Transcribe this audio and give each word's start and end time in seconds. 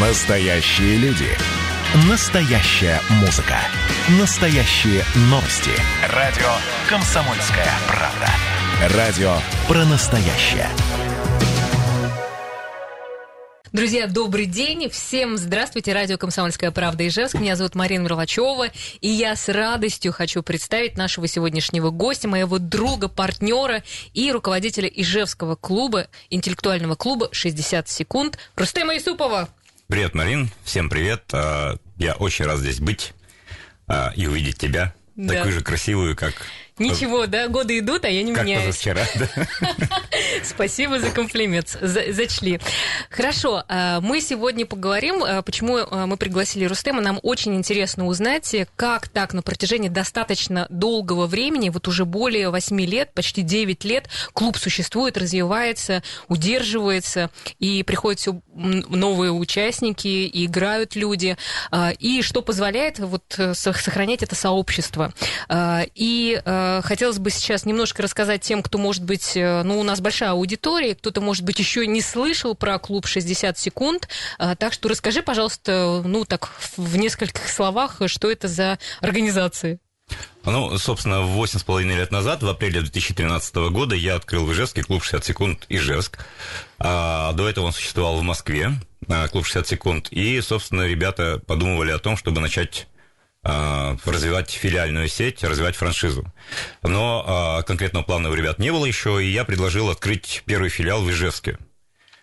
Настоящие 0.00 0.96
люди. 0.98 1.26
Настоящая 2.08 3.00
музыка. 3.20 3.56
Настоящие 4.20 5.02
новости. 5.22 5.72
Радио 6.14 6.46
«Комсомольская 6.88 7.66
правда». 7.88 8.96
Радио 8.96 9.34
про 9.66 9.84
настоящее. 9.86 10.68
Друзья, 13.72 14.06
добрый 14.06 14.46
день. 14.46 14.88
Всем 14.88 15.36
здравствуйте. 15.36 15.92
Радио 15.92 16.16
«Комсомольская 16.16 16.70
правда» 16.70 17.06
Ижевск. 17.08 17.34
Меня 17.34 17.56
зовут 17.56 17.74
Марина 17.74 18.04
Мерлачева. 18.04 18.68
И 19.00 19.08
я 19.08 19.34
с 19.34 19.48
радостью 19.48 20.12
хочу 20.12 20.44
представить 20.44 20.96
нашего 20.96 21.26
сегодняшнего 21.26 21.90
гостя, 21.90 22.28
моего 22.28 22.60
друга, 22.60 23.08
партнера 23.08 23.82
и 24.14 24.30
руководителя 24.30 24.88
Ижевского 24.88 25.56
клуба, 25.56 26.06
интеллектуального 26.30 26.94
клуба 26.94 27.30
«60 27.32 27.88
секунд» 27.88 28.38
Рустема 28.54 28.96
Исупова. 28.96 29.48
Привет, 29.90 30.14
Марин. 30.14 30.50
Всем 30.64 30.90
привет. 30.90 31.24
А, 31.32 31.78
я 31.96 32.12
очень 32.12 32.44
рад 32.44 32.58
здесь 32.58 32.78
быть 32.78 33.14
а, 33.86 34.12
и 34.14 34.26
увидеть 34.26 34.58
тебя. 34.58 34.92
Да. 35.16 35.32
Такую 35.32 35.54
же 35.54 35.62
красивую, 35.62 36.14
как 36.14 36.34
Ничего, 36.78 37.26
да, 37.26 37.48
годы 37.48 37.78
идут, 37.78 38.04
а 38.04 38.08
я 38.08 38.22
не 38.22 38.32
как 38.32 38.44
меняюсь. 38.44 38.66
позавчера, 38.66 39.02
да. 39.16 39.46
Спасибо 40.44 41.00
за 41.00 41.10
комплимент, 41.10 41.76
за, 41.80 42.12
зачли. 42.12 42.60
Хорошо, 43.10 43.64
а, 43.68 44.00
мы 44.00 44.20
сегодня 44.20 44.66
поговорим, 44.66 45.22
а, 45.24 45.42
почему 45.42 45.78
а, 45.78 46.06
мы 46.06 46.16
пригласили 46.16 46.64
Рустема. 46.64 47.00
Нам 47.00 47.18
очень 47.22 47.54
интересно 47.56 48.06
узнать, 48.06 48.54
как 48.76 49.08
так 49.08 49.34
на 49.34 49.42
протяжении 49.42 49.88
достаточно 49.88 50.66
долгого 50.70 51.26
времени, 51.26 51.68
вот 51.70 51.88
уже 51.88 52.04
более 52.04 52.50
8 52.50 52.80
лет, 52.82 53.12
почти 53.12 53.42
9 53.42 53.84
лет, 53.84 54.08
клуб 54.32 54.56
существует, 54.56 55.18
развивается, 55.18 56.02
удерживается, 56.28 57.30
и 57.58 57.82
приходят 57.82 58.20
все 58.20 58.40
новые 58.54 59.32
участники, 59.32 60.08
и 60.08 60.46
играют 60.46 60.96
люди, 60.96 61.36
и 61.98 62.22
что 62.22 62.42
позволяет 62.42 62.98
вот 62.98 63.34
э, 63.38 63.54
сохранять 63.54 64.22
это 64.22 64.34
сообщество. 64.34 65.12
И 65.94 66.40
хотелось 66.84 67.18
бы 67.18 67.30
сейчас 67.30 67.64
немножко 67.64 68.02
рассказать 68.02 68.42
тем, 68.42 68.62
кто, 68.62 68.78
может 68.78 69.04
быть, 69.04 69.36
э, 69.36 69.62
ну, 69.62 69.78
у 69.78 69.82
нас 69.82 70.00
большая 70.00 70.30
аудитория, 70.30 70.94
кто-то, 70.94 71.20
может 71.20 71.44
быть, 71.44 71.58
еще 71.58 71.86
не 71.86 72.00
слышал 72.00 72.54
про 72.54 72.78
клуб 72.78 73.06
60 73.06 73.58
секунд. 73.58 74.08
А, 74.38 74.56
так 74.56 74.72
что 74.72 74.88
расскажи, 74.88 75.22
пожалуйста, 75.22 76.02
ну, 76.04 76.24
так, 76.24 76.50
в 76.76 76.96
нескольких 76.96 77.48
словах, 77.48 78.00
что 78.06 78.30
это 78.30 78.48
за 78.48 78.78
организации. 79.00 79.78
Ну, 80.44 80.78
собственно, 80.78 81.22
восемь 81.22 81.58
с 81.58 81.62
половиной 81.62 81.96
лет 81.96 82.10
назад, 82.10 82.42
в 82.42 82.48
апреле 82.48 82.80
2013 82.80 83.54
года, 83.70 83.94
я 83.94 84.14
открыл 84.14 84.46
в 84.46 84.52
Ижевске 84.52 84.82
клуб 84.82 85.02
60 85.02 85.24
секунд 85.24 85.66
Ижевск. 85.68 86.18
А, 86.78 87.32
до 87.32 87.48
этого 87.48 87.66
он 87.66 87.72
существовал 87.72 88.18
в 88.18 88.22
Москве, 88.22 88.72
клуб 89.30 89.44
60 89.44 89.66
секунд. 89.66 90.08
И, 90.10 90.40
собственно, 90.40 90.86
ребята 90.86 91.40
подумывали 91.46 91.90
о 91.90 91.98
том, 91.98 92.16
чтобы 92.16 92.40
начать 92.40 92.86
развивать 93.48 94.50
филиальную 94.50 95.08
сеть, 95.08 95.42
развивать 95.42 95.74
франшизу. 95.74 96.30
Но 96.82 97.24
а, 97.26 97.62
конкретного 97.62 98.04
плана 98.04 98.28
у 98.28 98.34
ребят 98.34 98.58
не 98.58 98.70
было 98.70 98.84
еще, 98.84 99.24
и 99.24 99.30
я 99.30 99.44
предложил 99.44 99.88
открыть 99.88 100.42
первый 100.44 100.68
филиал 100.68 101.02
в 101.02 101.10
Ижевске. 101.10 101.58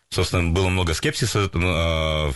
Собственно, 0.10 0.52
было 0.52 0.70
много 0.70 0.94
скепсиса, 0.94 1.50
а, 1.52 2.32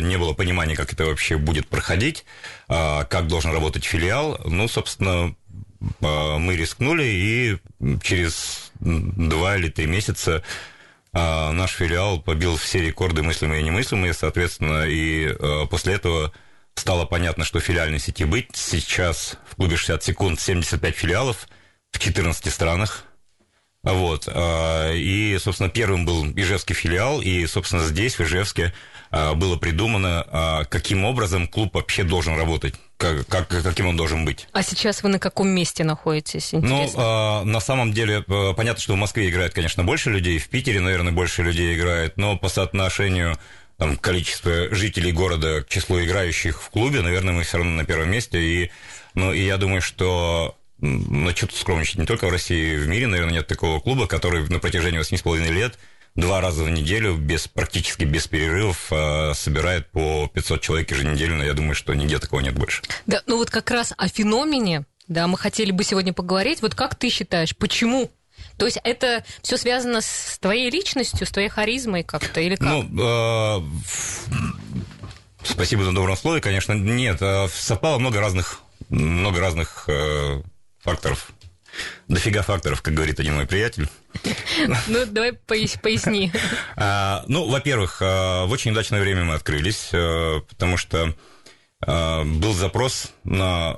не 0.00 0.16
было 0.16 0.32
понимания, 0.32 0.76
как 0.76 0.92
это 0.92 1.04
вообще 1.04 1.36
будет 1.36 1.68
проходить, 1.68 2.24
как 2.68 3.26
должен 3.26 3.52
работать 3.52 3.84
филиал. 3.84 4.40
Ну, 4.44 4.66
собственно, 4.68 5.34
мы 6.00 6.56
рискнули, 6.56 7.04
и 7.04 7.58
через 8.02 8.72
два 8.80 9.56
или 9.56 9.68
три 9.68 9.86
месяца 9.86 10.42
наш 11.12 11.70
филиал 11.70 12.20
побил 12.20 12.56
все 12.56 12.80
рекорды 12.80 13.22
мыслимые 13.22 13.62
и 13.62 13.64
немыслимые, 13.64 14.12
соответственно, 14.12 14.84
и 14.86 15.34
после 15.68 15.94
этого 15.94 16.32
стало 16.76 17.04
понятно, 17.06 17.44
что 17.44 17.60
филиальной 17.60 17.98
сети 17.98 18.24
быть. 18.24 18.50
Сейчас 18.54 19.36
в 19.48 19.56
клубе 19.56 19.76
60 19.76 20.02
секунд 20.02 20.40
75 20.40 20.94
филиалов 20.94 21.48
в 21.92 21.98
14 21.98 22.52
странах. 22.52 23.04
Вот. 23.82 24.28
А, 24.28 24.92
и, 24.92 25.38
собственно, 25.38 25.70
первым 25.70 26.04
был 26.04 26.26
Ижевский 26.26 26.74
филиал, 26.74 27.20
и, 27.20 27.46
собственно, 27.46 27.84
здесь, 27.84 28.18
в 28.18 28.20
Ижевске, 28.20 28.74
а, 29.10 29.34
было 29.34 29.56
придумано, 29.56 30.26
а, 30.28 30.64
каким 30.64 31.04
образом 31.04 31.46
клуб 31.46 31.74
вообще 31.74 32.02
должен 32.02 32.36
работать, 32.36 32.74
как, 32.96 33.26
как, 33.28 33.48
каким 33.48 33.86
он 33.86 33.96
должен 33.96 34.24
быть. 34.24 34.48
А 34.52 34.62
сейчас 34.64 35.04
вы 35.04 35.08
на 35.08 35.20
каком 35.20 35.48
месте 35.48 35.84
находитесь? 35.84 36.52
Интересно. 36.52 37.42
Ну, 37.42 37.44
на 37.44 37.60
самом 37.60 37.92
деле, 37.92 38.22
понятно, 38.22 38.82
что 38.82 38.94
в 38.94 38.96
Москве 38.96 39.28
играет, 39.28 39.54
конечно, 39.54 39.84
больше 39.84 40.10
людей, 40.10 40.38
в 40.38 40.48
Питере, 40.48 40.80
наверное, 40.80 41.12
больше 41.12 41.44
людей 41.44 41.76
играет, 41.76 42.16
но 42.16 42.36
по 42.36 42.48
соотношению 42.48 43.38
там, 43.78 43.96
количество 43.96 44.74
жителей 44.74 45.12
города 45.12 45.62
к 45.62 45.68
числу 45.68 46.00
играющих 46.02 46.62
в 46.62 46.70
клубе, 46.70 47.02
наверное, 47.02 47.34
мы 47.34 47.42
все 47.42 47.58
равно 47.58 47.72
на 47.72 47.84
первом 47.84 48.10
месте. 48.10 48.40
И, 48.40 48.70
ну, 49.14 49.32
и 49.32 49.44
я 49.44 49.58
думаю, 49.58 49.82
что 49.82 50.56
ну, 50.78 51.30
что 51.30 51.46
тут 51.46 51.56
скромничать, 51.56 51.98
не 51.98 52.06
только 52.06 52.26
в 52.26 52.30
России, 52.30 52.76
в 52.76 52.86
мире, 52.86 53.06
наверное, 53.06 53.34
нет 53.34 53.46
такого 53.46 53.80
клуба, 53.80 54.06
который 54.06 54.46
на 54.48 54.58
протяжении 54.58 55.00
8,5 55.00 55.50
лет 55.50 55.78
два 56.16 56.40
раза 56.40 56.64
в 56.64 56.70
неделю, 56.70 57.16
без, 57.16 57.46
практически 57.46 58.04
без 58.04 58.26
перерывов, 58.26 58.88
э, 58.90 59.32
собирает 59.34 59.90
по 59.90 60.28
500 60.32 60.60
человек 60.62 60.90
еженедельно. 60.90 61.42
Я 61.42 61.52
думаю, 61.52 61.74
что 61.74 61.94
нигде 61.94 62.18
такого 62.18 62.40
нет 62.40 62.54
больше. 62.54 62.82
Да, 63.06 63.22
ну 63.26 63.36
вот 63.36 63.50
как 63.50 63.70
раз 63.70 63.92
о 63.96 64.08
феномене, 64.08 64.84
да, 65.08 65.26
мы 65.26 65.38
хотели 65.38 65.70
бы 65.70 65.84
сегодня 65.84 66.12
поговорить. 66.12 66.62
Вот 66.62 66.74
как 66.74 66.94
ты 66.94 67.10
считаешь, 67.10 67.54
почему 67.56 68.10
то 68.56 68.64
есть 68.64 68.78
это 68.84 69.22
все 69.42 69.56
связано 69.58 70.00
с 70.00 70.38
твоей 70.40 70.70
личностью, 70.70 71.26
с 71.26 71.30
твоей 71.30 71.48
харизмой 71.48 72.02
как-то 72.02 72.40
или 72.40 72.56
как? 72.56 72.66
Ну, 72.66 73.60
э, 73.60 73.60
спасибо 75.42 75.84
за 75.84 75.92
добром 75.92 76.16
слове, 76.16 76.40
конечно. 76.40 76.72
Нет, 76.72 77.18
э, 77.20 77.48
совпало 77.52 77.98
много 77.98 78.20
разных, 78.20 78.60
много 78.88 79.40
разных 79.40 79.84
э, 79.88 80.42
факторов. 80.80 81.30
Дофига 82.08 82.40
факторов, 82.40 82.80
как 82.80 82.94
говорит 82.94 83.20
один 83.20 83.34
мой 83.34 83.46
приятель. 83.46 83.88
Ну, 84.86 85.04
давай 85.04 85.34
поясни. 85.34 86.32
А, 86.76 87.24
ну, 87.28 87.46
во-первых, 87.50 88.00
в 88.00 88.48
очень 88.48 88.70
удачное 88.70 89.00
время 89.00 89.24
мы 89.24 89.34
открылись, 89.34 89.88
потому 90.48 90.78
что 90.78 91.14
был 91.80 92.54
запрос 92.54 93.12
на 93.24 93.74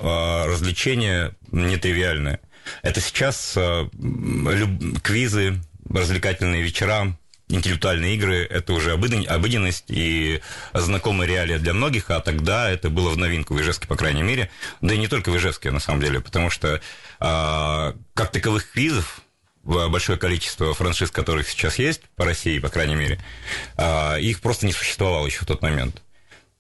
развлечение 0.47 1.35
нетривиальное. 1.51 2.41
Это 2.83 3.01
сейчас 3.01 3.55
э, 3.57 3.89
квизы, 5.03 5.61
развлекательные 5.89 6.63
вечера, 6.63 7.17
интеллектуальные 7.49 8.15
игры– 8.15 8.47
это 8.51 8.73
уже 8.73 8.93
обыденность 8.93 9.85
и 9.89 10.41
знакомая 10.75 11.29
реалия 11.29 11.59
для 11.59 11.73
многих, 11.73 12.11
а 12.11 12.21
тогда 12.21 12.71
это 12.71 12.91
было 12.91 13.11
в 13.11 13.17
новинку 13.17 13.55
в 13.55 13.61
Ижевске, 13.61 13.87
по 13.87 13.97
крайней 13.97 14.23
мере. 14.23 14.51
Да 14.81 14.95
и 14.95 14.99
не 14.99 15.09
только 15.09 15.31
в 15.31 15.37
Ижевске, 15.37 15.71
на 15.71 15.81
самом 15.81 16.01
деле, 16.01 16.21
потому 16.21 16.51
что 16.51 16.81
а, 17.21 17.95
как 18.15 18.33
таковых 18.33 18.71
квизов 18.71 19.21
большое 19.65 20.19
количество 20.19 20.73
франшиз, 20.73 21.11
которых 21.11 21.49
сейчас 21.49 21.79
есть 21.79 22.03
по 22.17 22.25
России, 22.25 22.59
по 22.59 22.69
крайней 22.69 22.95
мере, 22.95 23.21
а, 23.77 24.17
их 24.17 24.41
просто 24.41 24.67
не 24.67 24.73
существовало 24.73 25.27
еще 25.27 25.41
в 25.41 25.47
тот 25.47 25.63
момент. 25.63 26.03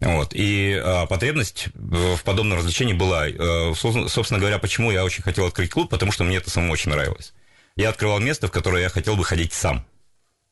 Вот. 0.01 0.31
И 0.33 0.81
а, 0.83 1.07
потребность 1.07 1.69
в 1.75 2.23
подобном 2.23 2.59
развлечении 2.59 2.93
была. 2.93 3.27
А, 3.27 3.73
собственно 3.75 4.39
говоря, 4.39 4.59
почему 4.59 4.91
я 4.91 5.05
очень 5.05 5.23
хотел 5.23 5.47
открыть 5.47 5.71
клуб, 5.71 5.91
потому 5.91 6.13
что 6.13 6.25
мне 6.25 6.37
это 6.37 6.51
самому 6.51 6.73
очень 6.73 6.91
нравилось. 6.91 7.33
Я 7.77 7.91
открывал 7.91 8.21
место, 8.21 8.49
в 8.49 8.51
которое 8.51 8.83
я 8.83 8.89
хотел 8.89 9.17
бы 9.17 9.25
ходить 9.25 9.53
сам, 9.53 9.87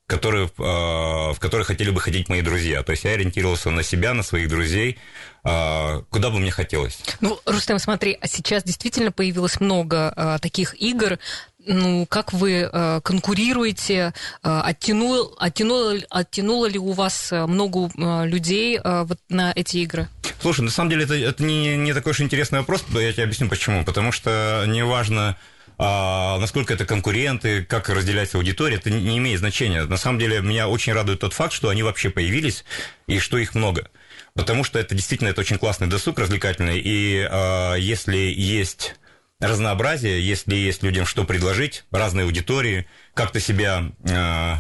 которые, 0.06 0.50
а, 0.58 1.32
в 1.32 1.38
которое 1.38 1.64
хотели 1.64 1.90
бы 1.90 2.00
ходить 2.00 2.28
мои 2.28 2.42
друзья. 2.42 2.82
То 2.82 2.92
есть 2.92 3.04
я 3.04 3.12
ориентировался 3.12 3.70
на 3.70 3.82
себя, 3.82 4.14
на 4.14 4.22
своих 4.22 4.48
друзей, 4.48 4.98
а, 5.44 6.02
куда 6.10 6.30
бы 6.30 6.40
мне 6.40 6.50
хотелось. 6.50 7.00
Ну, 7.20 7.38
Рустем, 7.46 7.78
смотри, 7.78 8.18
а 8.20 8.26
сейчас 8.26 8.64
действительно 8.64 9.12
появилось 9.12 9.60
много 9.60 10.12
а, 10.16 10.38
таких 10.38 10.80
игр, 10.80 11.18
ну, 11.66 12.06
как 12.06 12.32
вы 12.32 12.68
э, 12.72 13.00
конкурируете, 13.02 14.12
э, 14.42 14.60
оттянул, 14.64 15.34
оттянуло, 15.38 15.94
оттянуло 16.10 16.66
ли 16.66 16.78
у 16.78 16.92
вас 16.92 17.32
э, 17.32 17.46
много 17.46 17.90
э, 17.96 18.26
людей 18.26 18.78
э, 18.82 19.04
вот 19.04 19.18
на 19.28 19.52
эти 19.54 19.78
игры? 19.78 20.08
Слушай, 20.40 20.62
на 20.62 20.70
самом 20.70 20.90
деле 20.90 21.04
это, 21.04 21.14
это 21.14 21.42
не, 21.42 21.76
не 21.76 21.92
такой 21.92 22.12
уж 22.12 22.20
интересный 22.20 22.60
вопрос, 22.60 22.84
я 22.92 23.12
тебе 23.12 23.24
объясню 23.24 23.48
почему. 23.48 23.84
Потому 23.84 24.12
что 24.12 24.64
неважно, 24.66 25.36
а, 25.78 26.38
насколько 26.38 26.72
это 26.72 26.86
конкуренты, 26.86 27.64
как 27.64 27.88
разделяется 27.88 28.38
аудитория, 28.38 28.76
это 28.76 28.90
не 28.90 29.18
имеет 29.18 29.40
значения. 29.40 29.84
На 29.84 29.96
самом 29.96 30.18
деле 30.18 30.40
меня 30.40 30.68
очень 30.68 30.92
радует 30.92 31.20
тот 31.20 31.32
факт, 31.32 31.52
что 31.52 31.68
они 31.68 31.82
вообще 31.82 32.10
появились 32.10 32.64
и 33.06 33.18
что 33.18 33.38
их 33.38 33.54
много. 33.54 33.90
Потому 34.34 34.64
что 34.64 34.78
это 34.78 34.94
действительно 34.94 35.28
это 35.28 35.40
очень 35.40 35.58
классный 35.58 35.86
досуг 35.86 36.18
развлекательный, 36.18 36.78
и 36.78 37.26
а, 37.30 37.74
если 37.74 38.16
есть 38.16 38.96
разнообразие, 39.40 40.26
если 40.26 40.54
есть 40.54 40.82
людям 40.82 41.04
что 41.06 41.24
предложить, 41.24 41.84
разные 41.90 42.24
аудитории, 42.24 42.86
как-то 43.14 43.38
себя 43.38 43.92
э, 44.04 44.54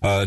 э, 0.00 0.26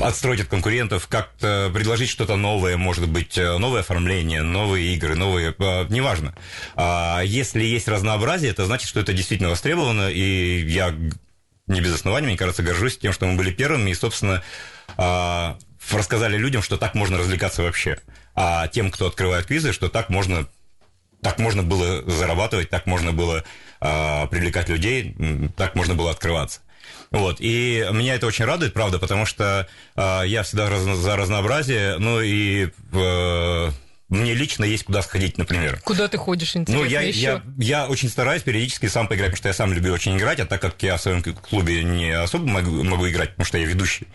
отстроить 0.00 0.42
от 0.42 0.48
конкурентов, 0.48 1.08
как-то 1.08 1.70
предложить 1.74 2.08
что-то 2.08 2.36
новое, 2.36 2.76
может 2.76 3.08
быть, 3.08 3.36
э, 3.36 3.58
новое 3.58 3.80
оформление, 3.80 4.42
новые 4.42 4.94
игры, 4.94 5.16
новые, 5.16 5.54
неважно. 5.88 6.34
А 6.76 7.22
если 7.24 7.64
есть 7.64 7.88
разнообразие, 7.88 8.52
это 8.52 8.64
значит, 8.64 8.88
что 8.88 9.00
это 9.00 9.12
действительно 9.12 9.50
востребовано, 9.50 10.08
и 10.08 10.64
я 10.68 10.94
не 11.66 11.80
без 11.80 11.94
основания, 11.94 12.28
мне 12.28 12.36
кажется, 12.36 12.62
горжусь 12.62 12.98
тем, 12.98 13.12
что 13.12 13.26
мы 13.26 13.36
были 13.36 13.50
первыми, 13.50 13.90
и, 13.90 13.94
собственно, 13.94 14.42
э, 14.96 15.54
рассказали 15.90 16.36
людям, 16.36 16.62
что 16.62 16.76
так 16.76 16.94
можно 16.94 17.18
развлекаться 17.18 17.62
вообще. 17.62 17.98
А 18.34 18.68
тем, 18.68 18.90
кто 18.90 19.06
открывает 19.06 19.46
квизы, 19.46 19.72
что 19.72 19.88
так 19.88 20.08
можно 20.10 20.48
так 21.22 21.38
можно 21.38 21.62
было 21.62 22.02
зарабатывать, 22.10 22.68
так 22.68 22.86
можно 22.86 23.12
было 23.12 23.44
э, 23.80 24.26
привлекать 24.26 24.68
людей, 24.68 25.16
так 25.56 25.74
можно 25.76 25.94
было 25.94 26.10
открываться. 26.10 26.60
Вот. 27.10 27.36
И 27.38 27.86
меня 27.92 28.16
это 28.16 28.26
очень 28.26 28.44
радует, 28.44 28.74
правда, 28.74 28.98
потому 28.98 29.24
что 29.24 29.68
э, 29.96 30.22
я 30.26 30.42
всегда 30.42 30.68
раз, 30.68 30.82
за 30.82 31.16
разнообразие, 31.16 31.98
ну 31.98 32.20
и 32.20 32.70
э, 32.92 33.70
мне 34.08 34.34
лично 34.34 34.64
есть 34.64 34.84
куда 34.84 35.00
сходить, 35.00 35.38
например. 35.38 35.80
Куда 35.84 36.08
ты 36.08 36.18
ходишь, 36.18 36.56
интересно, 36.56 36.84
Ну, 36.84 36.90
я, 36.90 37.02
еще? 37.02 37.20
я, 37.20 37.42
я 37.58 37.86
очень 37.86 38.08
стараюсь 38.08 38.42
периодически 38.42 38.86
сам 38.86 39.06
поиграть, 39.06 39.30
потому 39.30 39.38
что 39.38 39.48
я 39.48 39.54
сам 39.54 39.72
люблю 39.72 39.92
очень 39.92 40.16
играть, 40.18 40.40
а 40.40 40.46
так 40.46 40.60
как 40.60 40.82
я 40.82 40.96
в 40.96 41.02
своем 41.02 41.22
клубе 41.22 41.84
не 41.84 42.10
особо 42.10 42.46
могу, 42.46 42.82
могу 42.82 43.08
играть, 43.08 43.30
потому 43.30 43.46
что 43.46 43.58
я 43.58 43.66
ведущий. 43.66 44.08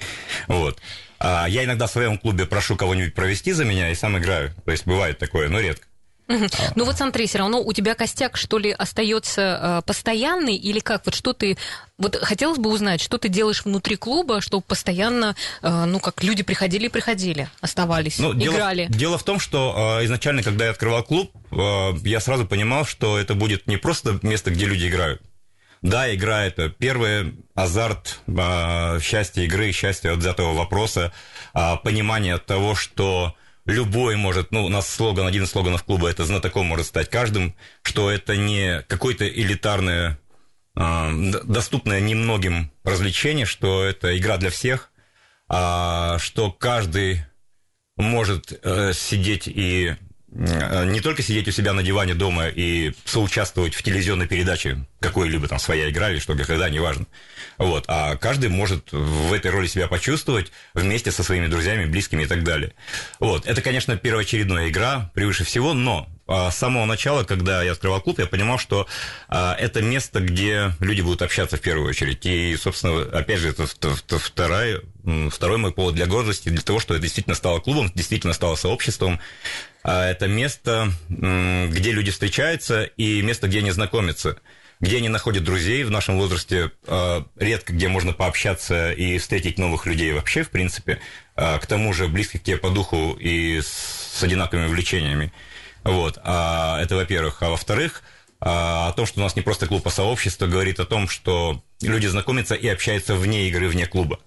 Вот. 0.47 0.81
А 1.19 1.47
я 1.47 1.63
иногда 1.63 1.87
в 1.87 1.91
своем 1.91 2.17
клубе 2.17 2.45
прошу 2.45 2.75
кого-нибудь 2.75 3.15
провести 3.15 3.53
за 3.53 3.63
меня 3.63 3.89
и 3.91 3.95
сам 3.95 4.17
играю. 4.17 4.53
То 4.65 4.71
есть 4.71 4.85
бывает 4.85 5.17
такое, 5.19 5.47
но 5.47 5.59
редко. 5.59 5.87
Ну 6.27 6.85
вот 6.85 6.97
смотри, 6.97 7.27
все 7.27 7.39
равно 7.39 7.61
у 7.61 7.73
тебя 7.73 7.95
костяк, 7.95 8.37
что 8.37 8.57
ли, 8.57 8.71
остается 8.71 9.41
э, 9.41 9.81
постоянный 9.85 10.55
или 10.55 10.79
как? 10.79 11.05
Вот 11.05 11.15
что 11.15 11.33
ты... 11.33 11.57
Вот 11.97 12.15
хотелось 12.15 12.59
бы 12.59 12.69
узнать, 12.69 13.01
что 13.01 13.17
ты 13.17 13.29
делаешь 13.29 13.63
внутри 13.65 13.95
клуба, 13.95 14.41
чтобы 14.41 14.63
постоянно, 14.67 15.35
э, 15.61 15.85
ну 15.85 15.99
как, 15.99 16.23
люди 16.23 16.43
приходили 16.43 16.85
и 16.87 16.89
приходили, 16.89 17.49
оставались, 17.61 18.19
Ну, 18.19 18.33
дело, 18.33 18.55
играли. 18.55 18.87
дело 18.89 19.17
в 19.17 19.23
том, 19.23 19.39
что 19.39 19.99
э, 19.99 20.05
изначально, 20.05 20.43
когда 20.43 20.65
я 20.65 20.71
открывал 20.71 21.03
клуб, 21.03 21.31
я 21.51 22.19
сразу 22.19 22.45
понимал, 22.45 22.85
что 22.85 23.17
это 23.17 23.33
будет 23.33 23.67
не 23.67 23.77
просто 23.77 24.19
место, 24.21 24.51
где 24.51 24.65
люди 24.65 24.87
играют. 24.87 25.21
Да, 25.81 26.13
игра 26.13 26.45
это 26.45 26.69
первый 26.69 27.35
азарт, 27.55 28.19
э, 28.27 28.99
счастье 29.01 29.45
игры, 29.45 29.71
счастье 29.71 30.11
от 30.11 30.19
взятого 30.19 30.53
вопроса, 30.53 31.13
э, 31.53 31.75
понимание 31.83 32.37
того, 32.37 32.75
что 32.75 33.35
любой 33.67 34.15
может, 34.15 34.51
ну, 34.51 34.65
у 34.65 34.69
нас 34.69 34.87
слоган, 34.87 35.27
один 35.27 35.43
из 35.43 35.51
слоганов 35.51 35.83
клуба, 35.83 36.09
это 36.09 36.25
знатоком 36.25 36.65
может 36.65 36.87
стать 36.87 37.09
каждым, 37.09 37.55
что 37.83 38.09
это 38.09 38.35
не 38.35 38.81
какое-то 38.87 39.27
элитарное, 39.27 40.17
д- 40.75 41.43
доступное 41.43 41.99
немногим 41.99 42.71
развлечение, 42.83 43.45
что 43.45 43.83
это 43.83 44.17
игра 44.17 44.37
для 44.37 44.49
всех, 44.49 44.91
а, 45.49 46.17
что 46.19 46.51
каждый 46.51 47.23
может 47.97 48.57
э, 48.63 48.93
сидеть 48.93 49.47
и 49.47 49.95
не 50.37 51.01
только 51.01 51.23
сидеть 51.23 51.47
у 51.47 51.51
себя 51.51 51.73
на 51.73 51.81
диване 51.81 52.13
дома 52.13 52.47
и 52.47 52.93
соучаствовать 53.05 53.73
в 53.73 53.81
телевизионной 53.81 54.27
передаче 54.27 54.85
какой-либо 54.99 55.47
там 55.47 55.59
своя 55.59 55.89
игра 55.89 56.11
или 56.11 56.19
что, 56.19 56.35
когда, 56.35 56.69
неважно. 56.69 57.05
Вот. 57.57 57.85
А 57.87 58.15
каждый 58.17 58.49
может 58.49 58.91
в 58.91 59.33
этой 59.33 59.51
роли 59.51 59.67
себя 59.67 59.87
почувствовать 59.87 60.51
вместе 60.73 61.11
со 61.11 61.23
своими 61.23 61.47
друзьями, 61.47 61.85
близкими 61.85 62.23
и 62.23 62.27
так 62.27 62.43
далее. 62.43 62.73
Вот. 63.19 63.47
Это, 63.47 63.61
конечно, 63.61 63.97
первоочередная 63.97 64.69
игра, 64.69 65.11
превыше 65.15 65.43
всего, 65.43 65.73
но 65.73 66.07
а, 66.27 66.51
с 66.51 66.57
самого 66.57 66.85
начала, 66.85 67.23
когда 67.23 67.63
я 67.63 67.71
открывал 67.71 68.01
клуб, 68.01 68.19
я 68.19 68.27
понимал, 68.27 68.59
что 68.59 68.85
а, 69.29 69.55
это 69.57 69.81
место, 69.81 70.19
где 70.19 70.71
люди 70.79 71.01
будут 71.01 71.21
общаться 71.21 71.57
в 71.57 71.61
первую 71.61 71.89
очередь. 71.89 72.25
И, 72.25 72.55
собственно, 72.57 73.01
опять 73.01 73.39
же, 73.39 73.49
это 73.49 73.63
вт- 73.63 74.19
вторая, 74.19 74.81
второй 75.31 75.57
мой 75.57 75.71
повод 75.71 75.95
для 75.95 76.05
гордости, 76.05 76.49
для 76.49 76.61
того, 76.61 76.79
что 76.79 76.93
это 76.93 77.03
действительно 77.03 77.35
стало 77.35 77.59
клубом, 77.59 77.91
действительно 77.95 78.33
стало 78.33 78.55
сообществом. 78.55 79.19
А, 79.87 80.09
Это 80.09 80.27
место, 80.27 80.91
где 81.09 81.91
люди 81.91 82.11
встречаются, 82.11 82.83
и 82.83 83.21
место, 83.21 83.47
где 83.47 83.59
они 83.59 83.71
знакомятся 83.71 84.37
где 84.79 84.97
они 84.97 85.09
находят 85.09 85.43
друзей 85.43 85.83
в 85.83 85.91
нашем 85.91 86.19
возрасте, 86.19 86.71
э, 86.85 87.23
редко 87.37 87.73
где 87.73 87.87
можно 87.87 88.13
пообщаться 88.13 88.91
и 88.91 89.17
встретить 89.17 89.57
новых 89.57 89.87
людей 89.87 90.13
вообще, 90.13 90.43
в 90.43 90.51
принципе, 90.51 90.99
э, 91.35 91.57
к 91.57 91.65
тому 91.65 91.93
же 91.93 92.07
близких 92.07 92.43
тебе 92.43 92.57
по 92.57 92.69
духу 92.69 93.17
и 93.19 93.59
с 93.59 94.21
одинаковыми 94.21 94.67
увлечениями. 94.67 95.33
Вот, 95.83 96.19
а, 96.23 96.79
это 96.81 96.95
во-первых. 96.95 97.41
А 97.41 97.49
во-вторых, 97.49 98.03
а, 98.39 98.89
о 98.89 98.93
том, 98.93 99.05
что 99.05 99.19
у 99.19 99.23
нас 99.23 99.35
не 99.35 99.41
просто 99.41 99.67
клуб, 99.67 99.87
а 99.87 99.89
сообщество, 99.89 100.45
говорит 100.45 100.79
о 100.79 100.85
том, 100.85 101.07
что 101.07 101.63
люди 101.81 102.07
знакомятся 102.07 102.53
и 102.53 102.67
общаются 102.67 103.15
вне 103.15 103.47
игры, 103.47 103.69
вне 103.69 103.87
клуба. 103.87 104.19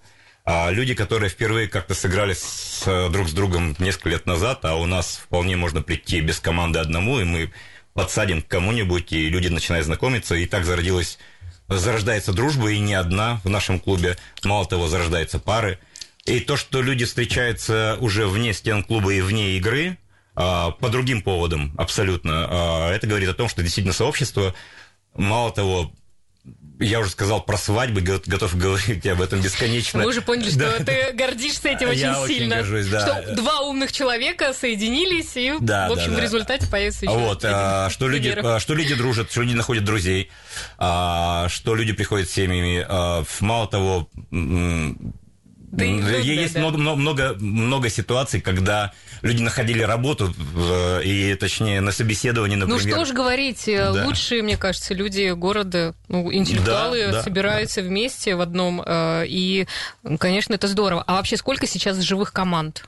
А 0.43 0.71
люди, 0.71 0.95
которые 0.95 1.29
впервые 1.29 1.67
как-то 1.67 1.93
сыграли 1.93 2.33
с, 2.33 3.09
друг 3.09 3.29
с 3.29 3.33
другом 3.33 3.75
несколько 3.79 4.09
лет 4.09 4.25
назад, 4.25 4.65
а 4.65 4.75
у 4.75 4.85
нас 4.85 5.21
вполне 5.23 5.55
можно 5.55 5.81
прийти 5.81 6.19
без 6.19 6.39
команды 6.39 6.79
одному, 6.79 7.19
и 7.19 7.23
мы 7.23 7.51
подсадим 7.93 8.41
к 8.41 8.47
кому-нибудь, 8.47 9.11
и 9.13 9.29
люди 9.29 9.49
начинают 9.49 9.85
знакомиться, 9.85 10.35
и 10.35 10.45
так 10.45 10.65
зародилась, 10.65 11.19
зарождается 11.67 12.33
дружба, 12.33 12.71
и 12.71 12.79
не 12.79 12.95
одна 12.95 13.39
в 13.43 13.49
нашем 13.49 13.79
клубе. 13.79 14.17
Мало 14.43 14.65
того, 14.65 14.87
зарождаются 14.87 15.39
пары. 15.39 15.79
И 16.25 16.39
то, 16.39 16.57
что 16.57 16.81
люди 16.81 17.05
встречаются 17.05 17.97
уже 17.99 18.27
вне 18.27 18.53
стен 18.53 18.83
клуба 18.83 19.13
и 19.13 19.21
вне 19.21 19.57
игры, 19.57 19.97
а, 20.35 20.71
по 20.71 20.89
другим 20.89 21.21
поводам 21.21 21.73
абсолютно, 21.77 22.47
а, 22.49 22.91
это 22.91 23.07
говорит 23.07 23.29
о 23.29 23.33
том, 23.33 23.49
что 23.49 23.61
действительно 23.61 23.93
сообщество, 23.93 24.55
мало 25.13 25.51
того, 25.51 25.91
я 26.81 26.99
уже 26.99 27.11
сказал 27.11 27.41
про 27.41 27.57
свадьбы, 27.57 28.01
го- 28.01 28.21
готов 28.25 28.55
говорить 28.57 29.05
об 29.07 29.21
этом 29.21 29.41
бесконечно. 29.41 29.99
Мы 30.01 30.07
уже 30.09 30.21
поняли, 30.21 30.49
что 30.49 30.59
Да. 30.79 30.83
ты 30.83 31.13
гордишься 31.13 31.69
этим 31.69 31.89
очень 31.89 32.01
Я 32.01 32.19
очень 32.21 32.35
сильно. 32.35 32.55
горжусь, 32.57 32.87
да. 32.87 33.01
Что 33.23 33.35
два 33.35 33.61
умных 33.61 33.91
человека 33.91 34.53
соединились, 34.53 35.35
и, 35.37 35.53
Да, 35.59 35.89
в 35.89 35.93
общем, 35.93 36.11
да, 36.11 36.17
в 36.17 36.21
результате 36.21 36.67
появится 36.67 37.05
еще 37.05 37.15
Вот, 37.17 37.41
а, 37.45 37.89
что, 37.89 38.07
люди, 38.07 38.35
а, 38.37 38.59
что 38.59 38.73
люди 38.73 38.95
дружат, 38.95 39.31
что 39.31 39.41
люди 39.41 39.55
находят 39.55 39.83
друзей, 39.83 40.29
а, 40.77 41.47
что 41.49 41.75
люди 41.75 41.93
приходят 41.93 42.29
с 42.29 42.33
семьями. 42.33 42.85
а, 42.87 43.23
Мало 43.39 43.67
того, 43.67 44.09
Да 45.71 45.85
ну, 45.85 46.01
да, 46.01 46.17
есть 46.17 46.53
да. 46.53 46.59
много, 46.59 46.77
много, 46.77 46.97
много, 46.99 47.35
много 47.39 47.89
ситуаций, 47.89 48.41
когда 48.41 48.91
люди 49.21 49.41
находили 49.41 49.81
работу, 49.83 50.33
в- 50.37 50.99
и 51.01 51.33
точнее 51.35 51.79
на 51.79 51.93
собеседовании, 51.93 52.57
Ну 52.57 52.67
например. 52.67 52.95
что 52.97 53.05
ж 53.05 53.11
говорить, 53.13 53.67
э, 53.69 53.91
Да. 53.93 54.05
лучшие, 54.05 54.41
мне 54.43 54.57
кажется, 54.57 54.93
люди 54.93 55.31
города, 55.31 55.95
ну, 56.09 56.31
интеллектуалы 56.33 57.05
Да, 57.05 57.11
да, 57.13 57.23
собираются 57.23 57.81
вместе 57.81 58.35
в 58.35 58.41
одном, 58.41 58.83
э, 58.85 59.25
и, 59.27 59.65
конечно, 60.19 60.53
это 60.55 60.67
здорово. 60.67 61.03
А 61.07 61.13
вообще 61.13 61.37
сколько 61.37 61.65
сейчас 61.67 61.99
живых 62.01 62.33
команд? 62.33 62.83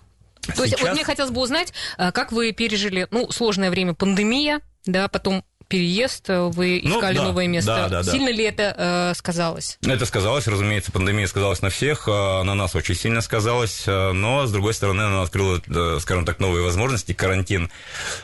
То 0.58 0.64
есть, 0.66 0.78
вот 0.82 0.92
мне 0.92 1.06
хотелось 1.06 1.32
бы 1.32 1.40
узнать, 1.40 1.72
э, 1.98 2.12
как 2.12 2.34
вы 2.34 2.52
пережили, 2.52 3.08
ну, 3.12 3.32
сложное 3.32 3.70
время, 3.70 3.94
пандемия, 3.94 4.60
да, 4.86 5.08
потом 5.08 5.46
переезд, 5.74 6.30
э, 6.30 6.52
вы 6.54 6.82
Ну, 6.84 6.98
искали 6.98 7.18
да, 7.18 7.24
новое 7.24 7.48
место. 7.48 7.72
да, 7.72 7.90
да, 7.90 8.04
да. 8.04 8.12
Сильно 8.12 8.30
ли 8.30 8.44
это 8.44 8.76
э, 8.78 9.14
сказалось? 9.16 9.80
Это 9.84 10.06
сказалось, 10.06 10.46
разумеется, 10.46 10.92
пандемия 10.92 11.26
сказалась 11.26 11.64
на 11.64 11.72
всех, 11.72 12.08
а, 12.08 12.44
на 12.44 12.54
нас 12.54 12.76
очень 12.76 12.94
сильно 12.94 13.22
сказалось, 13.22 13.86
а, 13.88 14.12
но, 14.14 14.46
с 14.46 14.52
другой 14.52 14.76
стороны, 14.76 15.02
она 15.02 15.24
открыла, 15.24 15.60
э, 15.66 15.98
скажем 16.00 16.26
так, 16.26 16.40
новые 16.40 16.64
возможности, 16.64 17.14
карантин. 17.14 17.72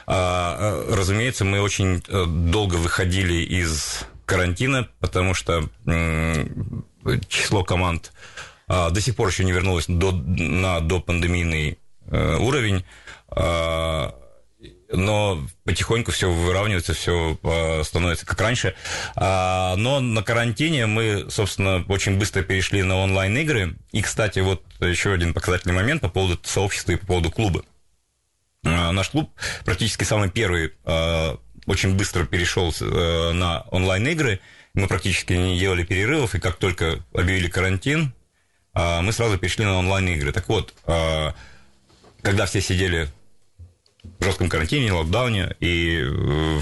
А, 0.05 0.57
а, 0.59 0.95
Разумеется, 0.95 1.43
мы 1.43 1.59
очень 1.59 2.03
э, 2.07 2.25
долго 2.27 2.75
выходили 2.75 3.41
из 3.41 4.01
карантина, 4.27 4.87
потому 4.99 5.33
что 5.33 5.67
число 7.29 7.63
команд 7.63 8.11
а, 8.67 8.91
до 8.91 9.01
сих 9.01 9.15
пор 9.15 9.29
еще 9.29 9.43
не 9.43 9.53
вернулось 9.53 9.85
до, 9.87 10.11
на 10.11 10.81
допандемийный 10.81 11.79
э, 12.11 12.35
уровень. 12.37 12.85
А, 14.91 14.95
но 14.95 15.47
потихоньку 15.65 16.11
все 16.11 16.31
выравнивается, 16.31 16.93
все 16.93 17.37
становится 17.83 18.25
как 18.25 18.39
раньше. 18.41 18.75
А, 19.15 19.75
Но 19.75 19.99
на 19.99 20.23
карантине 20.23 20.85
мы, 20.85 21.27
собственно, 21.29 21.83
очень 21.87 22.17
быстро 22.17 22.41
перешли 22.41 22.83
на 22.83 22.97
онлайн-игры. 22.97 23.75
И, 23.91 24.01
кстати, 24.01 24.39
вот 24.39 24.63
еще 24.79 25.13
один 25.13 25.33
показательный 25.33 25.75
момент 25.75 26.01
по 26.01 26.09
поводу 26.09 26.39
сообщества 26.43 26.93
и 26.93 26.97
по 26.97 27.05
поводу 27.05 27.31
клуба. 27.31 27.63
А, 28.65 28.91
Наш 28.91 29.09
клуб 29.09 29.31
практически 29.65 30.03
самый 30.03 30.29
первый 30.29 30.73
а, 30.85 31.37
очень 31.65 31.95
быстро 31.95 32.25
перешел 32.25 32.73
э, 32.81 33.31
на 33.31 33.61
онлайн-игры. 33.69 34.39
Мы 34.73 34.87
практически 34.87 35.33
не 35.33 35.59
делали 35.59 35.83
перерывов, 35.83 36.33
и 36.33 36.39
как 36.39 36.55
только 36.55 37.03
объявили 37.13 37.47
карантин, 37.47 38.13
а, 38.73 39.01
мы 39.01 39.11
сразу 39.11 39.37
перешли 39.37 39.65
на 39.65 39.77
онлайн-игры. 39.77 40.31
Так 40.31 40.49
вот, 40.49 40.73
а, 40.85 41.35
когда 42.23 42.47
все 42.47 42.61
сидели 42.61 43.07
жестком 44.19 44.49
карантине, 44.49 44.91
локдауне, 44.93 45.55
и 45.59 46.01
э, 46.01 46.59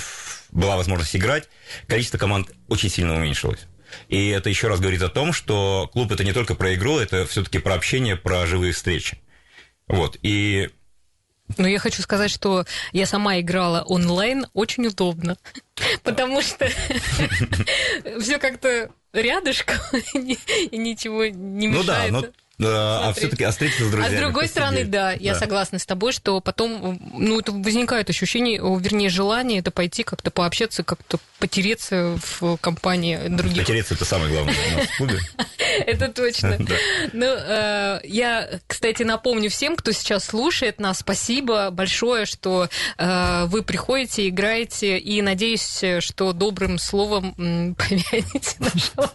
была 0.51 0.75
возможность 0.77 1.15
играть, 1.15 1.50
количество 1.88 2.17
команд 2.17 2.51
очень 2.67 2.89
сильно 2.89 3.15
уменьшилось. 3.15 3.67
И 4.10 4.27
это 4.29 4.50
еще 4.50 4.67
раз 4.67 4.79
говорит 4.79 5.01
о 5.01 5.10
том, 5.10 5.34
что 5.34 5.89
клуб 5.94 6.12
это 6.12 6.24
не 6.24 6.34
только 6.34 6.56
про 6.56 6.74
игру, 6.75 6.98
это 6.98 7.25
все-таки 7.25 7.60
про 7.60 7.75
общение, 7.75 8.15
про 8.15 8.46
живые 8.46 8.74
встречи. 8.74 9.17
Вот. 9.88 10.17
И 10.22 10.70
Но 11.58 11.67
я 11.67 11.79
хочу 11.79 12.01
сказать, 12.01 12.29
что 12.32 12.65
я 12.91 13.06
сама 13.06 13.39
играла 13.39 13.84
онлайн 13.84 14.48
очень 14.53 14.88
удобно, 14.88 15.38
потому 16.03 16.41
что 16.41 16.67
все 18.20 18.39
как-то 18.39 18.91
рядышком 19.13 19.77
и 20.13 20.77
ничего 20.77 21.25
не 21.27 21.67
Ну 21.70 21.84
да, 21.84 22.06
мешает. 22.08 22.12
но 22.12 22.25
а 22.59 23.13
все-таки 23.15 23.43
а 23.43 23.51
встретиться 23.51 23.85
с 23.85 23.91
друзьями. 23.91 24.15
А 24.15 24.17
с 24.17 24.21
другой 24.21 24.47
стороны, 24.47 24.83
да, 24.85 25.11
я 25.11 25.33
да. 25.33 25.39
согласна 25.39 25.77
с 25.77 25.85
тобой, 25.85 26.11
что 26.11 26.41
потом, 26.41 26.99
ну, 27.13 27.39
это 27.39 27.51
возникает 27.51 28.09
ощущение, 28.09 28.59
вернее, 28.79 29.09
желание 29.09 29.59
это 29.59 29.69
пойти 29.69 30.03
как-то 30.03 30.31
пообщаться, 30.31 30.83
как-то 30.83 31.19
потереться 31.39 32.17
в 32.39 32.57
компании 32.57 33.27
других. 33.27 33.63
Потереться 33.63 33.93
это 33.93 34.05
самое 34.05 34.31
главное 34.31 34.55
у 34.73 34.77
нас 34.77 34.87
в 34.87 34.97
клубе. 34.97 35.19
Это 35.85 36.07
точно. 36.07 36.57
Ну, 37.13 37.25
э, 37.25 37.99
я, 38.03 38.49
кстати, 38.67 39.03
напомню 39.03 39.49
всем, 39.49 39.75
кто 39.75 39.91
сейчас 39.91 40.25
слушает 40.25 40.79
нас, 40.79 40.99
спасибо 40.99 41.69
большое, 41.71 42.25
что 42.25 42.69
э, 42.97 43.45
вы 43.45 43.63
приходите, 43.63 44.27
играете, 44.27 44.97
и 44.97 45.21
надеюсь, 45.21 45.83
что 45.99 46.33
добрым 46.33 46.77
словом 46.79 47.33
помяните 47.77 48.55
нашего 48.59 49.11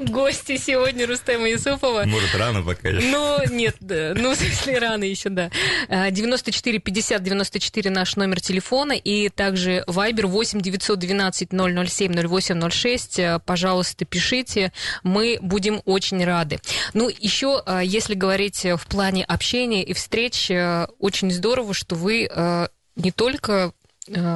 гостя 0.00 0.58
сегодня 0.58 1.06
Рустема 1.06 1.48
Юсупова. 1.48 2.04
Может, 2.04 2.34
рано 2.34 2.62
пока 2.62 2.81
еще. 2.88 3.08
Ну, 3.08 3.38
нет, 3.50 3.76
ну, 3.80 4.30
в 4.34 4.36
смысле, 4.36 4.78
рано 4.78 5.04
еще, 5.04 5.28
да. 5.28 5.50
94 5.88 6.78
50 6.78 7.22
94 7.22 7.90
наш 7.90 8.16
номер 8.16 8.40
телефона, 8.40 8.92
и 8.92 9.28
также 9.28 9.84
Viber 9.86 10.26
8 10.26 10.60
912 10.60 11.48
007 11.50 12.28
08 12.28 12.70
06. 12.70 13.20
Пожалуйста, 13.44 14.04
пишите, 14.04 14.72
мы 15.02 15.38
будем 15.40 15.82
очень 15.84 16.24
рады. 16.24 16.60
Ну, 16.94 17.08
еще, 17.08 17.62
э, 17.64 17.80
если 17.84 18.14
говорить 18.14 18.64
в 18.64 18.86
плане 18.86 19.24
общения 19.24 19.82
и 19.82 19.92
встреч, 19.92 20.50
э, 20.50 20.86
очень 20.98 21.30
здорово, 21.30 21.74
что 21.74 21.94
вы 21.94 22.28
э, 22.30 22.68
не 22.96 23.10
только 23.10 23.72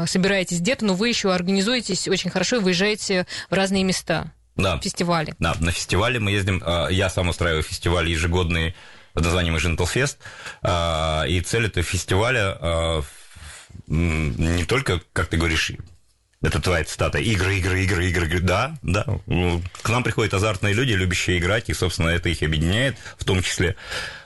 собираетесь 0.06 0.60
где-то, 0.60 0.84
но 0.84 0.94
вы 0.94 1.08
еще 1.08 1.32
организуетесь 1.32 2.06
очень 2.06 2.30
хорошо 2.30 2.56
и 2.56 2.60
выезжаете 2.60 3.26
в 3.50 3.52
разные 3.52 3.82
места. 3.82 4.32
Да. 4.56 4.78
Фестивали. 4.78 5.34
Да, 5.38 5.54
на 5.60 5.70
фестивале 5.70 6.18
мы 6.18 6.30
ездим. 6.30 6.62
Я 6.90 7.10
сам 7.10 7.28
устраиваю 7.28 7.62
фестиваль 7.62 8.08
ежегодный 8.08 8.74
под 9.12 9.24
названием 9.24 9.58
Жинтлфест. 9.58 10.18
И 10.64 11.42
цель 11.44 11.66
этого 11.66 11.84
фестиваля 11.84 13.02
не 13.86 14.64
только, 14.64 15.00
как 15.12 15.26
ты 15.26 15.36
говоришь, 15.36 15.72
это 16.42 16.60
твоя 16.60 16.84
цитата. 16.84 17.18
Игры, 17.18 17.56
игры, 17.58 17.82
игры, 17.84 18.06
игры. 18.08 18.40
Да, 18.40 18.76
да. 18.82 19.04
Ну, 19.26 19.62
к 19.82 19.88
нам 19.88 20.02
приходят 20.02 20.34
азартные 20.34 20.74
люди, 20.74 20.92
любящие 20.92 21.38
играть, 21.38 21.68
и, 21.68 21.74
собственно, 21.74 22.08
это 22.08 22.28
их 22.28 22.42
объединяет 22.42 22.96
в 23.18 23.24
том 23.24 23.42
числе. 23.42 23.76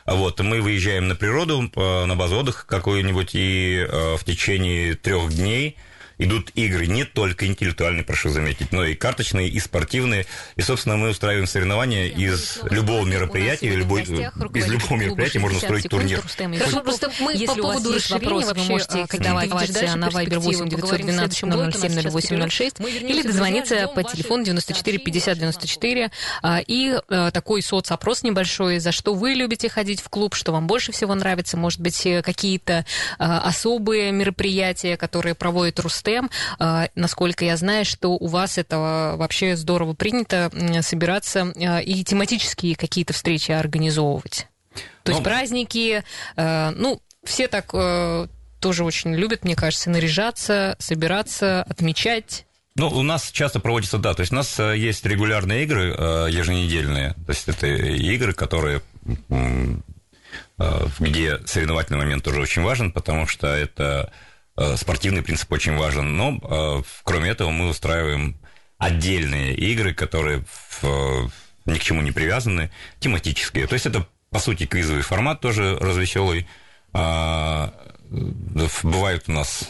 Вот, 0.06 0.40
мы 0.40 0.60
выезжаем 0.60 1.08
на 1.08 1.14
природу, 1.14 1.70
на 1.75 2.14
базу 2.16 2.38
отдыха 2.38 2.66
какую-нибудь, 2.66 3.30
и 3.34 3.87
в 3.90 4.25
течение 4.25 4.94
трех 4.94 5.32
дней 5.32 5.76
идут 6.20 6.50
игры, 6.54 6.86
не 6.86 7.04
только 7.04 7.46
интеллектуальные, 7.46 8.04
прошу 8.04 8.28
заметить, 8.28 8.72
но 8.72 8.84
и 8.84 8.94
карточные, 8.94 9.48
и 9.48 9.58
спортивные. 9.58 10.26
И, 10.56 10.62
собственно, 10.62 10.96
мы 10.96 11.08
устраиваем 11.10 11.46
соревнования 11.46 12.06
из 12.06 12.60
любого 12.70 13.04
мероприятия, 13.04 13.74
любой, 13.74 14.02
из 14.02 14.68
любого 14.68 14.98
мероприятия 14.98 15.38
можно 15.38 15.58
устроить 15.58 15.88
турнир. 15.88 16.20
Хорошо, 16.20 16.80
просто 16.80 17.10
мы 17.20 17.32
Если 17.32 17.46
по 17.46 17.54
поводу 17.54 17.94
расширения 17.94 18.54
вы 18.54 18.64
можете 18.64 19.06
задавать 19.10 19.50
на 19.50 20.08
Viber 20.08 20.38
8 20.38 20.68
912 20.68 21.80
007 21.80 22.10
0806 22.10 22.80
или 22.80 23.22
дозвониться 23.22 23.88
по 23.88 24.02
телефону 24.02 24.44
94 24.44 24.98
50 24.98 25.38
94 25.38 26.10
и 26.66 27.00
э, 27.08 27.30
такой 27.32 27.62
соцопрос 27.62 28.22
небольшой, 28.22 28.78
за 28.78 28.92
что 28.92 29.14
вы 29.14 29.30
любите 29.34 29.68
ходить 29.68 30.00
в 30.00 30.08
клуб, 30.08 30.34
что 30.34 30.52
вам 30.52 30.66
больше 30.66 30.92
всего 30.92 31.14
нравится, 31.14 31.56
может 31.56 31.80
быть, 31.80 32.06
э, 32.06 32.22
какие-то 32.22 32.84
э, 33.18 33.24
особые 33.24 34.12
мероприятия, 34.12 34.96
которые 34.96 35.34
проводит 35.34 35.80
Рустем, 35.80 36.10
СТЭМ. 36.11 36.31
А, 36.59 36.88
насколько 36.95 37.45
я 37.45 37.57
знаю, 37.57 37.85
что 37.85 38.11
у 38.11 38.26
вас 38.26 38.59
это 38.59 39.14
вообще 39.17 39.57
здорово 39.57 39.95
принято 39.95 40.50
собираться 40.83 41.52
а, 41.57 41.79
и 41.81 42.02
тематические 42.05 42.76
какие-то 42.76 43.12
встречи 43.12 43.52
организовывать. 43.52 44.49
То 45.02 45.12
есть 45.12 45.21
ну, 45.21 45.25
праздники, 45.25 46.05
а, 46.37 46.73
ну, 46.76 47.00
все 47.25 47.49
так 47.49 47.73
тоже 48.61 48.85
очень 48.85 49.14
любят, 49.14 49.45
мне 49.45 49.57
кажется, 49.57 49.90
наряжаться, 49.90 50.76
собираться, 50.79 51.62
отмечать. 51.62 52.47
Ну, 52.76 52.88
у 52.88 53.02
нас 53.02 53.31
часто 53.31 53.59
проводится, 53.61 53.99
да, 53.99 54.14
то 54.14 54.21
есть 54.21 54.33
у 54.33 54.37
нас 54.37 54.59
есть 54.59 55.05
регулярные 55.05 55.64
игры 55.64 55.88
еженедельные, 56.31 57.14
то 57.26 57.33
есть 57.33 57.49
это 57.49 57.67
игры, 57.67 58.33
которые 58.33 58.83
где 60.99 61.38
соревновательный 61.47 61.99
момент 61.99 62.23
тоже 62.23 62.40
очень 62.40 62.62
важен, 62.62 62.93
потому 62.93 63.26
что 63.26 63.49
это 63.49 63.90
Э, 64.00 64.11
спортивный 64.76 65.23
принцип 65.23 65.50
очень 65.52 65.76
важен. 65.76 66.17
Но 66.17 66.38
э, 66.43 66.83
кроме 67.05 67.31
этого 67.31 67.50
мы 67.50 67.69
устраиваем 67.69 68.37
отдельные 68.79 69.55
игры, 69.55 69.93
которые 69.93 70.45
ни 71.67 71.79
к 71.79 71.83
чему 71.83 72.02
не 72.02 72.12
привязаны, 72.12 72.71
тематические. 72.99 73.67
То 73.67 73.75
есть 73.75 73.87
это, 73.87 74.07
по 74.31 74.38
сути, 74.38 74.67
квизовый 74.67 75.02
формат 75.02 75.40
тоже 75.40 75.76
развеселый. 75.79 76.47
А, 76.93 77.73
бывают 78.11 79.25
у 79.29 79.33
нас 79.33 79.69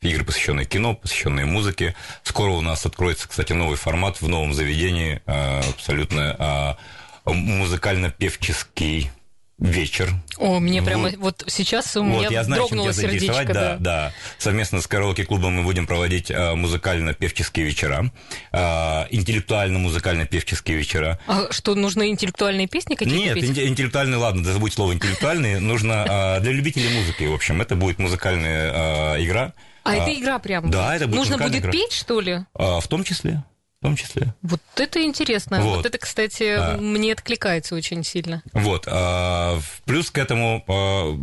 игры, 0.00 0.24
посвященные 0.24 0.66
кино, 0.66 0.94
посвященные 0.94 1.46
музыке. 1.46 1.94
Скоро 2.22 2.52
у 2.52 2.60
нас 2.60 2.86
откроется, 2.86 3.28
кстати, 3.28 3.52
новый 3.52 3.76
формат 3.76 4.20
в 4.20 4.28
новом 4.28 4.54
заведении, 4.54 5.20
э, 5.26 5.60
абсолютно 5.70 6.78
музыкально-певческий 7.24 9.10
вечер. 9.58 10.12
О, 10.36 10.58
мне 10.58 10.80
вот. 10.80 10.86
прямо 10.86 11.10
вот 11.16 11.44
сейчас 11.46 11.96
у 11.96 12.02
меня 12.02 12.24
вот, 12.24 12.30
я 12.30 12.44
знаю, 12.44 12.62
дрогнуло 12.62 12.92
чем 12.92 13.02
тебя 13.02 13.10
сердечко. 13.12 13.44
Да, 13.46 13.52
да, 13.54 13.76
да. 13.78 14.12
Совместно 14.38 14.80
с 14.80 14.86
караоке-клубом 14.86 15.54
мы 15.54 15.62
будем 15.62 15.86
проводить 15.86 16.30
а, 16.30 16.54
музыкально-певческие 16.54 17.64
вечера, 17.64 18.10
а, 18.52 19.06
интеллектуально-музыкально-певческие 19.10 20.76
вечера. 20.76 21.18
А 21.26 21.50
что, 21.50 21.74
нужны 21.74 22.10
интеллектуальные 22.10 22.68
песни 22.68 22.96
какие-то 22.96 23.34
Нет, 23.34 23.34
петь? 23.34 23.58
интеллектуальные, 23.58 24.18
ладно, 24.18 24.44
забудь 24.44 24.74
слово 24.74 24.92
интеллектуальные. 24.92 25.58
Нужно 25.60 26.04
а, 26.08 26.40
для 26.40 26.52
любителей 26.52 26.90
музыки, 26.90 27.24
в 27.24 27.32
общем, 27.32 27.62
это 27.62 27.76
будет 27.76 27.98
музыкальная 27.98 28.72
а, 28.74 29.24
игра. 29.24 29.54
А, 29.84 29.92
а 29.92 29.94
это 29.94 30.12
игра 30.12 30.38
прям? 30.38 30.70
Да, 30.70 30.94
это 30.94 31.06
будет 31.06 31.20
Нужно 31.20 31.38
будет 31.38 31.62
игра. 31.62 31.72
петь, 31.72 31.92
что 31.92 32.20
ли? 32.20 32.40
А, 32.54 32.80
в 32.80 32.88
том 32.88 33.04
числе 33.04 33.42
том 33.82 33.96
числе. 33.96 34.34
Вот 34.42 34.60
это 34.76 35.02
интересно. 35.02 35.60
Вот, 35.60 35.76
вот 35.76 35.86
это, 35.86 35.98
кстати, 35.98 36.56
а, 36.58 36.76
мне 36.78 37.12
откликается 37.12 37.74
очень 37.74 38.02
сильно. 38.04 38.42
Вот. 38.52 38.84
А, 38.88 39.60
плюс 39.84 40.10
к 40.10 40.18
этому, 40.18 40.64
а, 40.66 41.16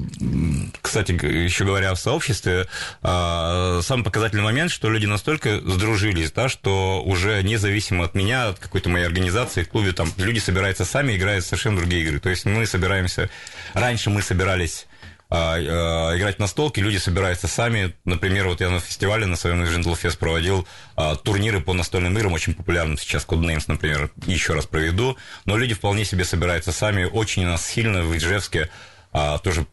кстати, 0.81 1.11
еще 1.11 1.65
говоря 1.65 1.91
о 1.91 1.95
сообществе, 1.95 2.67
а, 3.01 3.81
самый 3.81 4.03
показательный 4.03 4.43
момент, 4.43 4.71
что 4.71 4.89
люди 4.89 5.05
настолько 5.05 5.59
сдружились, 5.61 6.31
да, 6.31 6.47
что 6.47 7.01
уже 7.03 7.41
независимо 7.43 8.05
от 8.05 8.13
меня, 8.13 8.49
от 8.49 8.59
какой-то 8.59 8.89
моей 8.89 9.05
организации 9.05 9.63
в 9.63 9.69
клубе, 9.69 9.91
там 9.91 10.11
люди 10.17 10.39
собираются 10.39 10.85
сами, 10.85 11.15
играют 11.15 11.45
совершенно 11.45 11.77
другие 11.77 12.03
игры. 12.03 12.19
То 12.19 12.29
есть 12.29 12.45
мы 12.45 12.65
собираемся... 12.65 13.29
Раньше 13.73 14.09
мы 14.09 14.21
собирались 14.21 14.87
играть 15.33 16.37
на 16.39 16.47
столке, 16.47 16.81
люди 16.81 16.97
собираются 16.97 17.47
сами. 17.47 17.95
Например, 18.05 18.47
вот 18.47 18.61
я 18.61 18.69
на 18.69 18.79
фестивале 18.79 19.25
на 19.25 19.35
своем 19.35 19.63
Fest 19.63 20.17
проводил 20.17 20.67
а, 20.95 21.15
турниры 21.15 21.59
по 21.59 21.73
настольным 21.73 22.15
играм, 22.17 22.33
очень 22.33 22.53
популярным 22.53 22.97
сейчас, 22.97 23.25
Codenames, 23.25 23.63
например, 23.67 24.11
еще 24.27 24.53
раз 24.53 24.65
проведу. 24.65 25.17
Но 25.45 25.57
люди 25.57 25.73
вполне 25.73 26.05
себе 26.05 26.23
собираются 26.23 26.71
сами. 26.71 27.05
Очень 27.05 27.45
нас 27.45 27.65
сильно 27.65 28.03
в 28.03 28.15
Ижевске 28.15 28.69
тоже 29.11 29.67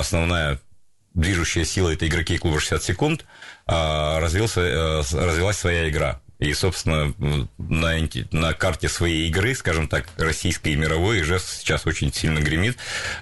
основная 0.00 0.58
движущая 1.14 1.64
сила 1.64 1.90
это 1.90 2.06
игроки 2.06 2.38
клуба 2.38 2.58
60 2.58 2.82
секунд, 2.82 3.24
развился, 3.66 4.60
э, 4.60 5.02
развилась 5.12 5.58
своя 5.58 5.88
игра. 5.88 6.20
И, 6.42 6.54
собственно, 6.54 7.14
на, 7.58 8.08
на 8.32 8.52
карте 8.52 8.88
своей 8.88 9.28
игры, 9.28 9.54
скажем 9.54 9.86
так, 9.86 10.08
российской 10.16 10.72
и 10.72 10.76
мировой, 10.76 11.20
Ижевск 11.20 11.46
сейчас 11.46 11.86
очень 11.86 12.12
сильно 12.12 12.40
гремит, 12.40 12.76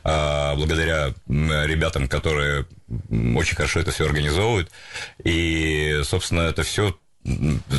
а, 0.05 0.55
благодаря 0.57 1.13
ребятам, 1.29 2.09
которые 2.09 2.65
очень 3.11 3.57
хорошо 3.57 3.81
это 3.81 3.91
все 3.91 4.07
организовывают. 4.07 4.71
И, 5.23 6.01
собственно, 6.03 6.43
это 6.43 6.63
все 6.63 6.99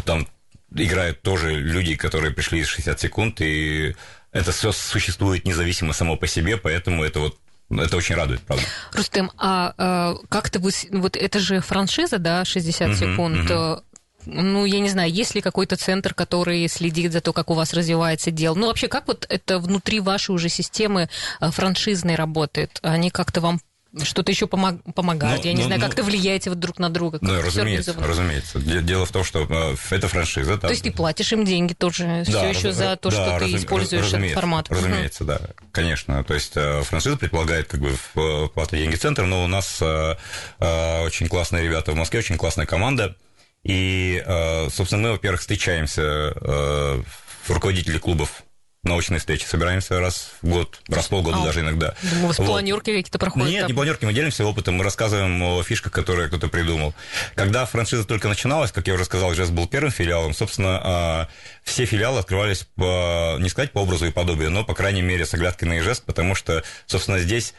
там 0.06 0.28
играют 0.76 1.24
тоже 1.24 1.56
люди, 1.56 1.96
которые 1.96 2.32
пришли 2.32 2.60
из 2.60 2.68
60 2.68 3.00
секунд, 3.00 3.42
и 3.42 3.96
это 4.32 4.52
все 4.52 4.72
существует 4.72 5.44
независимо 5.46 5.94
само 5.94 6.18
по 6.18 6.28
себе, 6.28 6.58
поэтому 6.58 7.04
это 7.04 7.20
вот 7.20 7.40
это 7.72 7.98
очень 7.98 8.16
радует, 8.16 8.42
правда. 8.42 8.66
Рустем, 8.92 9.32
а, 9.38 9.74
а 9.78 10.16
как-то 10.30 10.60
вы... 10.60 10.72
Вот 10.92 11.16
это 11.16 11.40
же 11.40 11.62
франшиза, 11.62 12.20
да, 12.20 12.46
60 12.46 12.90
uh-huh, 12.90 12.96
секунд. 12.96 13.50
Uh-huh 13.50 13.82
ну, 14.26 14.66
я 14.66 14.80
не 14.80 14.90
знаю, 14.90 15.12
есть 15.12 15.36
ли 15.36 15.42
какой-то 15.42 15.76
центр, 15.76 16.14
который 16.14 16.68
следит 16.68 17.12
за 17.12 17.22
то, 17.22 17.34
как 17.34 17.50
у 17.50 17.54
вас 17.54 17.74
развивается 17.74 18.32
дело? 18.32 18.56
Ну, 18.56 18.68
вообще, 18.68 18.88
как 18.88 19.08
вот 19.08 19.26
это 19.30 19.60
внутри 19.60 20.00
вашей 20.00 20.32
уже 20.32 20.50
системы 20.50 21.10
э, 21.40 21.52
франшизной 21.52 22.16
работает? 22.16 22.80
Они 22.82 23.10
как-то 23.10 23.42
вам 23.42 23.60
что-то 24.04 24.32
еще 24.32 24.48
помог, 24.48 24.82
помогают. 24.96 25.42
Ну, 25.42 25.48
Я 25.48 25.54
не 25.54 25.62
ну, 25.62 25.66
знаю, 25.66 25.82
ну, 25.82 25.88
как-то 25.88 26.04
влияете 26.04 26.50
вот 26.50 26.60
друг 26.60 26.80
на 26.80 26.90
друга. 26.90 27.20
Как 27.20 27.28
ну, 27.28 27.42
разумеется, 27.42 27.94
разумеется. 28.00 28.60
Дело 28.60 29.06
в 29.06 29.12
том, 29.12 29.24
что 29.24 29.46
э, 29.50 29.76
это 29.96 30.08
франшиза. 30.08 30.58
То 30.58 30.70
есть 30.70 30.84
ты 30.84 30.92
платишь 30.92 31.34
им 31.34 31.44
деньги 31.44 31.74
тоже 31.74 32.24
да, 32.28 32.40
все 32.40 32.50
еще 32.50 32.68
раз, 32.70 32.78
за 32.78 32.96
то, 32.96 33.10
да, 33.10 33.16
что 33.16 33.40
разум, 33.40 33.50
ты 33.50 33.58
используешь 33.58 34.14
этот 34.14 34.32
формат. 34.32 34.70
Разумеется, 34.70 35.26
да, 35.26 35.42
конечно. 35.72 36.24
То 36.24 36.34
есть 36.34 36.54
э, 36.56 36.84
франшиза 36.84 37.18
предполагает 37.18 37.68
как 37.68 37.82
бы 37.82 38.50
плату 38.54 38.78
деньги 38.78 38.96
центр, 38.96 39.24
но 39.24 39.44
у 39.44 39.48
нас 39.48 39.82
очень 39.82 41.28
классные 41.28 41.64
ребята 41.64 41.92
в 41.92 41.96
Москве, 41.96 42.20
очень 42.20 42.38
классная 42.38 42.66
команда. 42.66 43.16
И, 43.64 44.24
э, 44.26 44.70
собственно, 44.70 45.04
мы, 45.04 45.12
во-первых, 45.12 45.42
встречаемся, 45.42 46.34
э, 46.36 47.04
руководители 47.48 47.98
клубов 47.98 48.44
научные 48.84 49.20
встречи. 49.20 49.46
Собираемся 49.46 50.00
раз 50.00 50.32
в 50.42 50.50
год, 50.50 50.82
раз 50.90 51.06
в 51.06 51.10
полгода 51.10 51.42
а, 51.42 51.46
даже 51.46 51.60
иногда. 51.60 51.94
Думаю, 52.02 52.34
вот. 52.36 52.38
планерки 52.38 52.92
какие-то 52.92 53.20
проходят? 53.20 53.50
Нет, 53.50 53.62
там. 53.62 53.68
не 53.68 53.74
планерки, 53.76 54.06
мы 54.06 54.14
делимся 54.14 54.44
опытом, 54.44 54.76
мы 54.76 54.84
рассказываем 54.84 55.42
о 55.44 55.62
фишках, 55.64 55.92
которые 55.92 56.30
кто-то 56.30 56.48
придумал. 56.48 56.96
Когда 57.36 57.66
франшиза 57.66 58.06
только 58.06 58.28
начиналась, 58.28 58.72
как 58.72 58.88
я 58.88 58.96
уже 58.96 59.06
сказал, 59.06 59.34
Жест 59.36 59.52
был 59.52 59.68
первым 59.68 59.92
филиалом, 59.92 60.34
собственно, 60.34 60.82
а, 60.84 61.28
все 61.64 61.86
филиалы 61.86 62.20
открывались, 62.20 62.68
по, 62.76 63.36
не 63.40 63.50
сказать 63.50 63.72
по 63.72 63.80
образу 63.80 64.08
и 64.08 64.12
подобию, 64.12 64.50
но, 64.50 64.64
по 64.64 64.74
крайней 64.74 65.04
мере, 65.04 65.26
с 65.26 65.34
оглядкой 65.36 65.68
на 65.68 65.78
Ижест, 65.78 66.04
потому 66.04 66.34
что, 66.34 66.64
собственно, 66.88 67.20
здесь 67.20 67.54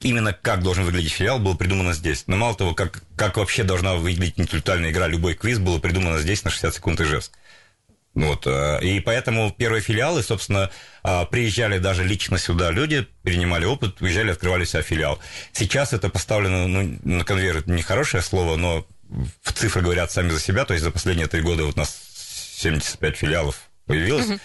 именно 0.00 0.32
как 0.32 0.62
должен 0.62 0.84
выглядеть 0.84 1.12
филиал, 1.12 1.38
было 1.38 1.54
придумано 1.54 1.92
здесь. 1.92 2.24
Но 2.26 2.36
мало 2.36 2.54
того, 2.54 2.74
как, 2.74 3.02
как 3.16 3.36
вообще 3.36 3.64
должна 3.64 3.94
выглядеть 3.94 4.38
интеллектуальная 4.38 4.90
игра, 4.90 5.06
любой 5.06 5.34
квиз, 5.34 5.58
было 5.58 5.78
придумано 5.78 6.18
здесь 6.18 6.44
на 6.44 6.50
60 6.50 6.74
секунд 6.74 7.00
Ижевск. 7.00 7.32
Вот, 8.12 8.44
э, 8.46 8.80
и 8.82 9.00
поэтому 9.00 9.52
первые 9.56 9.82
филиалы, 9.82 10.22
собственно, 10.22 10.70
э, 11.04 11.26
приезжали 11.26 11.78
даже 11.78 12.02
лично 12.02 12.38
сюда 12.38 12.70
люди, 12.72 13.06
перенимали 13.22 13.66
опыт, 13.66 14.00
уезжали, 14.00 14.32
открывали 14.32 14.64
себя 14.64 14.82
филиал. 14.82 15.20
Сейчас 15.52 15.92
это 15.92 16.08
поставлено 16.08 16.66
ну, 16.66 16.98
на 17.04 17.24
конвейер, 17.24 17.58
это 17.58 17.70
нехорошее 17.70 18.22
слово, 18.22 18.56
но 18.56 18.84
цифры 19.44 19.82
говорят 19.82 20.10
сами 20.10 20.30
за 20.30 20.40
себя, 20.40 20.64
то 20.64 20.74
есть 20.74 20.82
за 20.82 20.90
последние 20.90 21.28
три 21.28 21.40
года 21.40 21.64
вот 21.64 21.76
у 21.76 21.78
нас 21.78 21.96
75 22.56 23.16
филиалов 23.16 23.70
появилось, 23.86 24.26
угу. 24.26 24.40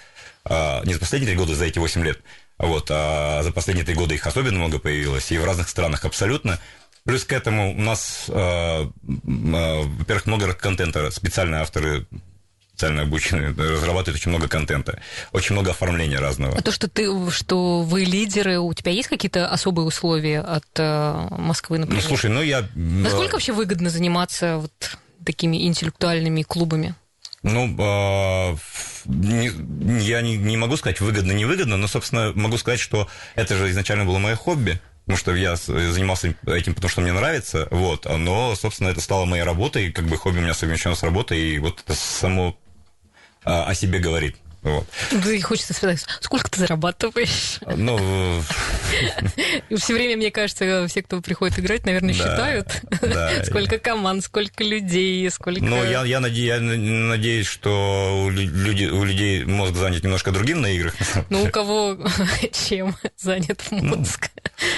не 0.85 0.93
за 0.93 0.99
последние 0.99 1.31
три 1.31 1.37
года, 1.37 1.55
за 1.55 1.65
эти 1.65 1.79
8 1.79 2.03
лет. 2.03 2.19
Вот, 2.57 2.87
а 2.89 3.43
за 3.43 3.51
последние 3.51 3.85
три 3.85 3.95
года 3.95 4.13
их 4.13 4.25
особенно 4.25 4.59
много 4.59 4.79
появилось, 4.79 5.31
и 5.31 5.37
в 5.37 5.45
разных 5.45 5.69
странах 5.69 6.05
абсолютно. 6.05 6.59
Плюс 7.03 7.23
к 7.23 7.33
этому 7.33 7.75
у 7.75 7.81
нас, 7.81 8.25
э, 8.29 8.89
во-первых, 9.03 10.25
много 10.25 10.53
контента, 10.53 11.11
специальные 11.11 11.61
авторы 11.61 12.07
специально 12.75 13.03
обученные, 13.03 13.51
разрабатывают 13.51 14.19
очень 14.19 14.31
много 14.31 14.49
контента, 14.49 14.99
очень 15.31 15.53
много 15.53 15.71
оформления 15.71 16.19
разного. 16.19 16.57
А 16.57 16.61
то, 16.61 16.73
что 16.73 16.89
ты, 16.89 17.07
что 17.31 17.83
вы 17.83 18.03
лидеры, 18.03 18.59
у 18.59 18.73
тебя 18.73 18.91
есть 18.91 19.07
какие-то 19.07 19.47
особые 19.47 19.85
условия 19.85 20.41
от 20.41 20.67
э, 20.75 21.27
Москвы, 21.31 21.77
например? 21.77 22.03
Ну, 22.03 22.07
слушай, 22.07 22.29
ну 22.29 22.41
я... 22.41 22.67
Насколько 22.75 23.33
вообще 23.33 23.53
выгодно 23.53 23.89
заниматься 23.89 24.57
вот 24.57 24.97
такими 25.23 25.65
интеллектуальными 25.65 26.41
клубами? 26.41 26.95
Ну, 27.45 27.75
э, 27.77 28.55
не, 29.05 29.51
я 29.99 30.21
не, 30.21 30.35
не 30.35 30.57
могу 30.57 30.77
сказать 30.77 30.99
выгодно-невыгодно, 30.99 31.77
но, 31.77 31.87
собственно, 31.87 32.31
могу 32.33 32.57
сказать, 32.57 32.79
что 32.79 33.07
это 33.35 33.55
же 33.55 33.69
изначально 33.69 34.03
было 34.03 34.17
мое 34.17 34.35
хобби, 34.35 34.81
потому 35.05 35.17
что 35.17 35.35
я 35.35 35.55
занимался 35.55 36.33
этим, 36.47 36.73
потому 36.73 36.89
что 36.89 37.01
мне 37.01 37.13
нравится, 37.13 37.67
вот, 37.69 38.05
но, 38.05 38.55
собственно, 38.55 38.87
это 38.87 38.99
стало 38.99 39.25
моей 39.25 39.43
работой, 39.43 39.91
как 39.91 40.05
бы 40.05 40.17
хобби 40.17 40.39
у 40.39 40.41
меня 40.41 40.55
совмещено 40.55 40.95
с 40.95 41.03
работой, 41.03 41.39
и 41.39 41.59
вот 41.59 41.83
это 41.85 41.93
само 41.93 42.57
а, 43.43 43.65
о 43.65 43.75
себе 43.75 43.99
говорит. 43.99 44.37
Вот. 44.65 44.87
Да 45.11 45.31
и 45.31 45.39
хочется 45.41 45.75
спросить, 45.75 46.07
сколько 46.21 46.49
ты 46.49 46.59
зарабатываешь? 46.59 47.59
Ну... 47.67 48.41
Все 49.77 49.93
время, 49.93 50.17
мне 50.17 50.31
кажется, 50.31 50.87
все, 50.87 51.03
кто 51.03 51.21
приходит 51.21 51.59
играть, 51.59 51.85
наверное, 51.85 52.15
считают, 52.15 52.81
сколько 53.45 53.77
команд, 53.77 54.23
сколько 54.23 54.63
людей, 54.63 55.29
сколько... 55.29 55.63
Ну, 55.63 55.83
я, 55.83 56.03
я, 56.03 56.19
наде... 56.19 56.45
я 56.47 56.59
надеюсь, 56.59 57.45
что 57.45 58.23
у, 58.25 58.29
людей 58.31 59.45
мозг 59.45 59.75
занят 59.75 60.03
немножко 60.03 60.31
другим 60.31 60.61
на 60.61 60.71
играх. 60.71 60.95
Ну, 61.29 61.43
у 61.43 61.49
кого 61.49 61.97
чем 62.67 62.95
занят 63.17 63.63
ну, 63.71 63.97
мозг? 63.97 64.29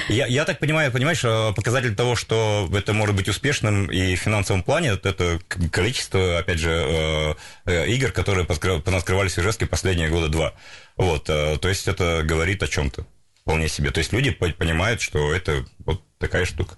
Я, 0.09 0.25
я 0.25 0.43
так 0.43 0.59
понимаю, 0.59 0.91
понимаешь, 0.91 1.21
показатель 1.55 1.95
того, 1.95 2.15
что 2.15 2.69
это 2.73 2.93
может 2.93 3.15
быть 3.15 3.29
успешным 3.29 3.91
и 3.91 4.15
в 4.15 4.19
финансовом 4.19 4.63
плане, 4.63 4.97
это 5.01 5.39
количество, 5.71 6.39
опять 6.39 6.59
же, 6.59 6.71
э, 6.71 7.33
э, 7.65 7.87
игр, 7.89 8.11
которые 8.11 8.45
понаскрывались 8.45 9.33
в 9.33 9.39
Ижевске 9.39 9.65
последние 9.77 10.09
года 10.09 10.27
два. 10.27 10.53
Вот, 10.95 11.29
э, 11.29 11.57
то 11.59 11.69
есть 11.69 11.87
это 11.87 12.23
говорит 12.23 12.63
о 12.63 12.67
чем-то 12.67 13.05
вполне 13.41 13.69
себе. 13.69 13.91
То 13.91 13.99
есть 13.99 14.11
люди 14.11 14.31
понимают, 14.31 15.01
что 15.01 15.31
это 15.31 15.65
вот 15.85 16.01
такая 16.17 16.45
штука. 16.45 16.77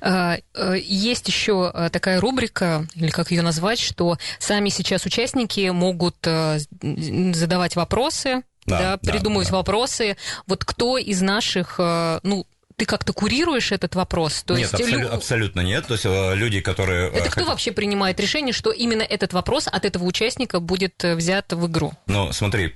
А, 0.00 0.38
есть 0.76 1.26
еще 1.26 1.90
такая 1.92 2.20
рубрика, 2.20 2.86
или 2.94 3.10
как 3.10 3.32
ее 3.32 3.42
назвать, 3.42 3.80
что 3.80 4.16
сами 4.38 4.68
сейчас 4.68 5.04
участники 5.04 5.68
могут 5.70 6.16
задавать 6.22 7.74
вопросы, 7.76 8.44
да, 8.64 8.96
да, 8.96 8.96
придумывать 8.98 9.50
да. 9.50 9.56
вопросы. 9.56 10.16
Вот 10.46 10.64
кто 10.64 10.96
из 10.96 11.20
наших, 11.20 11.78
ну, 11.78 12.46
ты 12.78 12.86
как-то 12.86 13.12
курируешь 13.12 13.72
этот 13.72 13.96
вопрос? 13.96 14.44
То 14.44 14.54
нет, 14.54 14.72
есть, 14.72 14.74
абсолю- 14.74 15.00
лю... 15.00 15.12
абсолютно 15.12 15.60
нет. 15.62 15.86
То 15.88 15.94
есть 15.94 16.06
э, 16.06 16.34
люди, 16.36 16.60
которые... 16.60 17.10
Э, 17.10 17.16
это 17.16 17.28
кто 17.28 17.44
вообще 17.44 17.72
принимает 17.72 18.20
решение, 18.20 18.52
что 18.52 18.70
именно 18.70 19.02
этот 19.02 19.32
вопрос 19.32 19.66
от 19.66 19.84
этого 19.84 20.04
участника 20.04 20.60
будет 20.60 21.02
э, 21.02 21.16
взят 21.16 21.52
в 21.52 21.66
игру? 21.66 21.92
Ну, 22.06 22.32
смотри... 22.32 22.74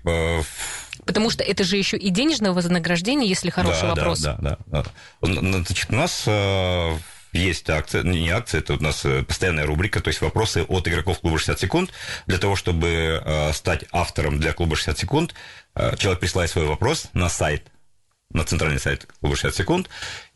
Потому 1.07 1.31
что 1.31 1.43
это 1.43 1.65
же 1.65 1.77
еще 1.77 1.97
и 1.97 2.11
денежное 2.11 2.53
вознаграждение, 2.53 3.29
если 3.29 3.51
хороший 3.51 3.83
да, 3.83 3.89
вопрос. 3.95 4.21
Да, 4.21 4.37
да, 4.41 4.59
да. 4.67 4.85
Значит, 5.21 5.89
у 5.91 5.95
нас 5.97 6.29
есть 7.33 7.69
акция, 7.71 8.03
не 8.05 8.29
акция, 8.31 8.61
это 8.61 8.75
у 8.75 8.81
нас 8.81 9.05
постоянная 9.27 9.67
рубрика, 9.67 10.01
то 10.01 10.09
есть 10.09 10.21
вопросы 10.21 10.65
от 10.69 10.87
игроков 10.87 11.19
клуба 11.21 11.39
60 11.39 11.59
секунд. 11.59 11.91
Для 12.27 12.39
того, 12.39 12.55
чтобы 12.55 13.51
стать 13.53 13.85
автором 13.91 14.39
для 14.39 14.53
клуба 14.53 14.77
60 14.77 14.99
секунд, 14.99 15.35
человек 15.97 16.21
присылает 16.21 16.51
свой 16.51 16.67
вопрос 16.67 17.09
на 17.15 17.29
сайт 17.29 17.72
на 18.33 18.45
центральный 18.45 18.81
сайт 18.81 19.07
клуба 19.21 19.37
60 19.37 19.55
секунд, 19.55 19.91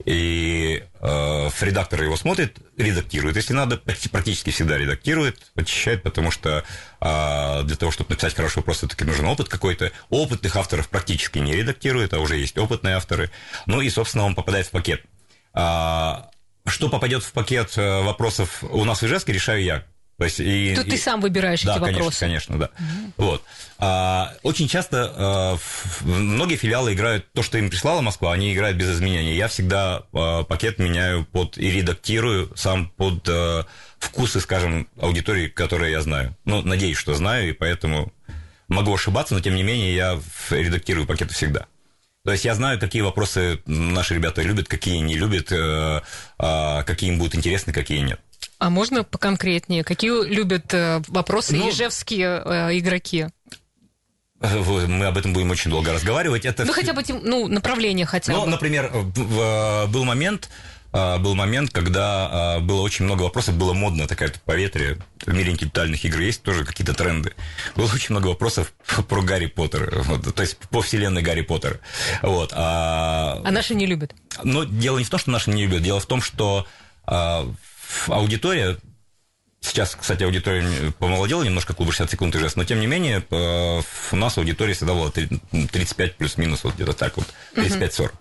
и 0.05 0.83
э, 1.01 1.51
редактор 1.61 2.03
его 2.03 2.17
смотрит, 2.17 2.59
редактирует, 2.77 3.37
если 3.37 3.55
надо, 3.55 3.77
почти, 3.79 4.09
практически 4.09 4.51
всегда 4.51 4.77
редактирует, 4.77 5.51
очищает, 5.55 6.03
потому 6.03 6.31
что 6.31 6.65
э, 7.01 7.63
для 7.65 7.77
того, 7.77 7.91
чтобы 7.91 8.11
написать 8.11 8.35
хороший 8.35 8.59
вопрос, 8.59 8.79
все-таки 8.79 9.05
нужен 9.05 9.27
опыт 9.27 9.49
какой-то. 9.49 9.93
Опытных 10.11 10.57
авторов 10.57 10.89
практически 10.89 11.39
не 11.39 11.55
редактирует, 11.55 12.13
а 12.15 12.21
уже 12.21 12.37
есть 12.37 12.59
опытные 12.59 12.97
авторы. 12.97 13.31
Ну 13.67 13.81
и, 13.81 13.89
собственно, 13.89 14.25
он 14.25 14.35
попадает 14.35 14.67
в 14.67 14.71
пакет. 14.71 15.03
А, 15.53 16.31
что 16.67 16.89
попадет 16.89 17.23
в 17.23 17.33
пакет 17.33 17.73
э, 17.77 18.03
вопросов 18.03 18.63
у 18.63 18.85
нас 18.85 19.01
в 19.01 19.07
Ижевске, 19.07 19.33
решаю 19.33 19.63
я 19.63 19.85
то 20.19 20.25
есть, 20.25 20.41
и, 20.41 20.75
Тут 20.75 20.87
и... 20.87 20.91
ты 20.91 20.97
сам 20.97 21.21
выбираешь 21.21 21.63
да, 21.63 21.73
эти 21.73 21.81
конечно, 21.81 21.99
вопросы. 21.99 22.21
конечно, 22.21 22.59
да. 22.59 22.71
Угу. 22.79 23.13
Вот. 23.19 23.43
А, 23.79 24.35
очень 24.43 24.67
часто 24.67 25.13
а, 25.15 25.59
многие 26.01 26.57
филиалы 26.57 26.95
играют 26.95 27.31
то, 27.33 27.43
что 27.43 27.59
им 27.59 27.69
прислала 27.69 28.01
Москва, 28.01 28.33
они 28.33 28.55
играют 28.55 28.79
без 28.79 28.91
изменений. 28.93 29.37
Я 29.37 29.49
всегда 29.49 30.05
а, 30.15 30.45
пакет 30.45 30.79
меняю 30.79 31.27
под 31.27 31.59
и 31.59 31.71
редактирую 31.71 32.51
сам 32.57 32.89
под 32.97 33.29
а, 33.29 33.67
вкусы, 33.99 34.41
скажем, 34.41 34.89
аудитории, 34.99 35.49
которые 35.49 35.93
я 35.93 36.01
знаю. 36.01 36.35
Ну, 36.47 36.63
надеюсь, 36.63 36.97
что 36.97 37.15
знаю, 37.15 37.51
и 37.51 37.53
поэтому 37.53 38.11
могу 38.69 38.95
ошибаться, 38.95 39.35
но 39.35 39.41
тем 39.41 39.55
не 39.55 39.63
менее 39.63 39.95
я 39.95 40.21
редактирую 40.51 41.07
пакеты 41.07 41.35
всегда. 41.35 41.67
То 42.27 42.33
есть 42.33 42.45
я 42.45 42.57
знаю, 42.57 42.81
какие 42.81 43.03
вопросы 43.03 43.63
наши 43.67 44.13
ребята 44.15 44.43
любят, 44.43 44.67
какие 44.67 44.99
не 44.99 45.17
любят, 45.17 45.53
э, 45.53 46.01
э, 46.41 46.83
какие 46.83 47.11
им 47.11 47.19
будут 47.19 47.37
интересны, 47.37 47.73
какие 47.73 48.01
нет. 48.01 48.19
А 48.59 48.69
можно 48.69 49.05
поконкретнее? 49.05 49.85
Какие 49.85 50.27
любят 50.27 50.75
э, 50.75 51.03
вопросы 51.07 51.55
ну, 51.55 51.71
ижевские 51.71 52.43
э, 52.45 52.79
игроки? 52.79 53.29
Мы 54.41 55.07
об 55.07 55.17
этом 55.17 55.35
будем 55.35 55.53
очень 55.53 55.71
долго 55.71 55.93
разговаривать. 55.93 56.45
Это 56.45 56.65
ну, 56.65 56.73
хотя 56.73 56.95
бы 56.95 57.05
ну, 57.23 57.47
направление 57.47 58.07
хотя 58.07 58.33
ну, 58.33 58.41
бы. 58.41 58.47
Ну, 58.47 58.51
например, 58.51 58.91
был 59.87 60.05
момент, 60.05 60.51
э, 60.97 61.19
был 61.19 61.35
момент, 61.35 61.71
когда 61.71 62.59
было 62.61 62.81
очень 62.81 63.05
много 63.05 63.23
вопросов, 63.23 63.57
было 63.57 63.73
модно 63.73 64.07
такая 64.07 64.33
поветрие. 64.45 64.99
В 65.25 65.35
мире 65.35 65.53
интеллектуальных 65.53 66.05
игр 66.05 66.21
есть 66.21 66.43
тоже 66.43 66.65
какие-то 66.65 66.95
тренды. 66.95 67.33
Было 67.75 67.87
очень 67.93 68.15
много 68.15 68.29
вопросов 68.29 68.73
про 69.09 69.23
Гарри 69.23 69.47
Поттера, 69.47 70.03
вот, 70.03 70.35
то 70.35 70.43
есть 70.43 70.59
по 70.71 70.81
вселенной 70.81 71.23
Гарри 71.23 71.43
Поттера. 71.43 71.81
Вот, 72.23 72.53
а... 72.55 73.41
а 73.45 73.51
наши 73.51 73.75
не 73.75 73.87
любят? 73.87 74.15
Но 74.43 74.65
дело 74.65 74.99
не 74.99 75.05
в 75.05 75.11
том, 75.11 75.21
что 75.21 75.31
наши 75.31 75.51
не 75.51 75.67
любят, 75.67 75.83
дело 75.83 76.01
в 76.01 76.07
том, 76.07 76.23
что 76.23 76.67
аудитория 78.09 78.77
Сейчас, 79.67 79.97
кстати, 79.97 80.23
аудитория 80.23 80.93
помолодела 80.99 81.43
немножко, 81.43 81.75
клуба 81.75 81.91
60 81.91 82.11
секунд 82.13 82.37
и 82.37 82.39
но 82.55 82.65
тем 82.65 82.79
не 82.79 82.87
менее 82.87 83.25
у 83.31 84.17
нас 84.17 84.39
аудитория 84.39 84.75
всегда 84.75 84.95
была 84.95 85.11
35 85.11 86.17
плюс-минус, 86.17 86.63
вот 86.63 86.75
где-то 86.75 86.93
так 86.93 87.17
вот, 87.17 87.27
35-40. 87.55 88.13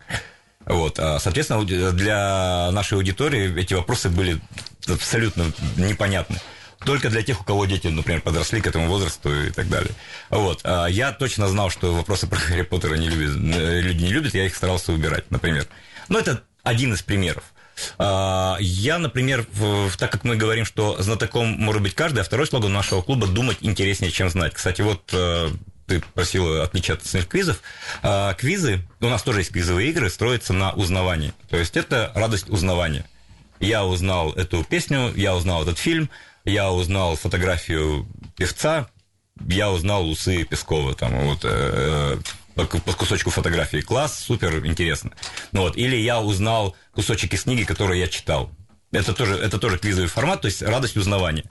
Вот, 0.65 0.99
а, 0.99 1.19
соответственно, 1.19 1.63
для 1.63 2.71
нашей 2.71 2.95
аудитории 2.95 3.59
эти 3.59 3.73
вопросы 3.73 4.09
были 4.09 4.39
абсолютно 4.87 5.51
непонятны. 5.77 6.39
Только 6.85 7.09
для 7.09 7.23
тех, 7.23 7.41
у 7.41 7.43
кого 7.43 7.65
дети, 7.65 7.87
например, 7.87 8.21
подросли 8.21 8.61
к 8.61 8.67
этому 8.67 8.87
возрасту 8.87 9.33
и 9.33 9.49
так 9.49 9.69
далее. 9.69 9.91
Вот. 10.29 10.61
А 10.63 10.85
я 10.85 11.11
точно 11.11 11.47
знал, 11.47 11.69
что 11.69 11.93
вопросы 11.93 12.27
про 12.27 12.39
Гарри 12.47 12.61
Поттера 12.61 12.95
не 12.95 13.09
любят, 13.09 13.35
э, 13.35 13.81
люди 13.81 14.03
не 14.03 14.11
любят, 14.11 14.33
я 14.35 14.45
их 14.45 14.55
старался 14.55 14.91
убирать, 14.91 15.31
например. 15.31 15.67
Но 16.09 16.19
это 16.19 16.43
один 16.63 16.93
из 16.93 17.01
примеров. 17.01 17.43
А, 17.97 18.57
я, 18.59 18.99
например, 18.99 19.45
так 19.97 20.11
как 20.11 20.23
мы 20.23 20.35
говорим, 20.35 20.65
что 20.65 21.01
знатоком 21.01 21.47
может 21.47 21.81
быть 21.81 21.95
каждый, 21.95 22.19
а 22.19 22.23
второй 22.23 22.47
слоган 22.47 22.71
нашего 22.71 23.01
клуба– 23.01 23.27
думать 23.27 23.57
интереснее, 23.61 24.11
чем 24.11 24.29
знать. 24.29 24.53
Кстати, 24.53 24.81
вот 24.81 25.09
э, 25.13 25.49
ты 25.87 26.01
просила 26.13 26.63
отличие 26.63 26.95
от 26.95 27.27
квизов. 27.27 27.61
А, 28.01 28.33
квизы, 28.33 28.81
у 29.01 29.07
нас 29.07 29.23
тоже 29.23 29.41
есть 29.41 29.51
квизовые 29.51 29.89
игры, 29.89 30.09
строятся 30.09 30.53
на 30.53 30.71
узнавании. 30.71 31.33
То 31.49 31.57
есть 31.57 31.77
это 31.77 32.11
радость 32.15 32.49
узнавания. 32.49 33.05
Я 33.59 33.85
узнал 33.85 34.33
эту 34.33 34.63
песню, 34.63 35.13
я 35.15 35.35
узнал 35.35 35.63
этот 35.63 35.77
фильм, 35.77 36.09
я 36.43 36.71
узнал 36.71 37.15
фотографию 37.15 38.07
певца, 38.35 38.89
я 39.47 39.71
узнал 39.71 40.09
усы 40.09 40.43
Пескова. 40.43 40.93
Там, 40.95 41.13
вот, 41.27 41.41
э, 41.43 42.17
по, 42.55 42.65
по 42.65 42.93
кусочку 42.93 43.29
фотографии. 43.29 43.81
Класс, 43.81 44.19
супер, 44.19 44.65
интересно. 44.65 45.11
Ну, 45.51 45.61
вот. 45.61 45.77
Или 45.77 45.95
я 45.95 46.21
узнал 46.21 46.75
кусочек 46.93 47.33
из 47.33 47.43
книги, 47.43 47.63
которую 47.63 47.99
я 47.99 48.07
читал. 48.07 48.49
Это 48.91 49.13
тоже, 49.13 49.35
это 49.35 49.59
тоже 49.59 49.77
квизовый 49.77 50.07
формат, 50.07 50.41
то 50.41 50.47
есть 50.47 50.61
радость 50.61 50.95
узнавания. 50.95 51.43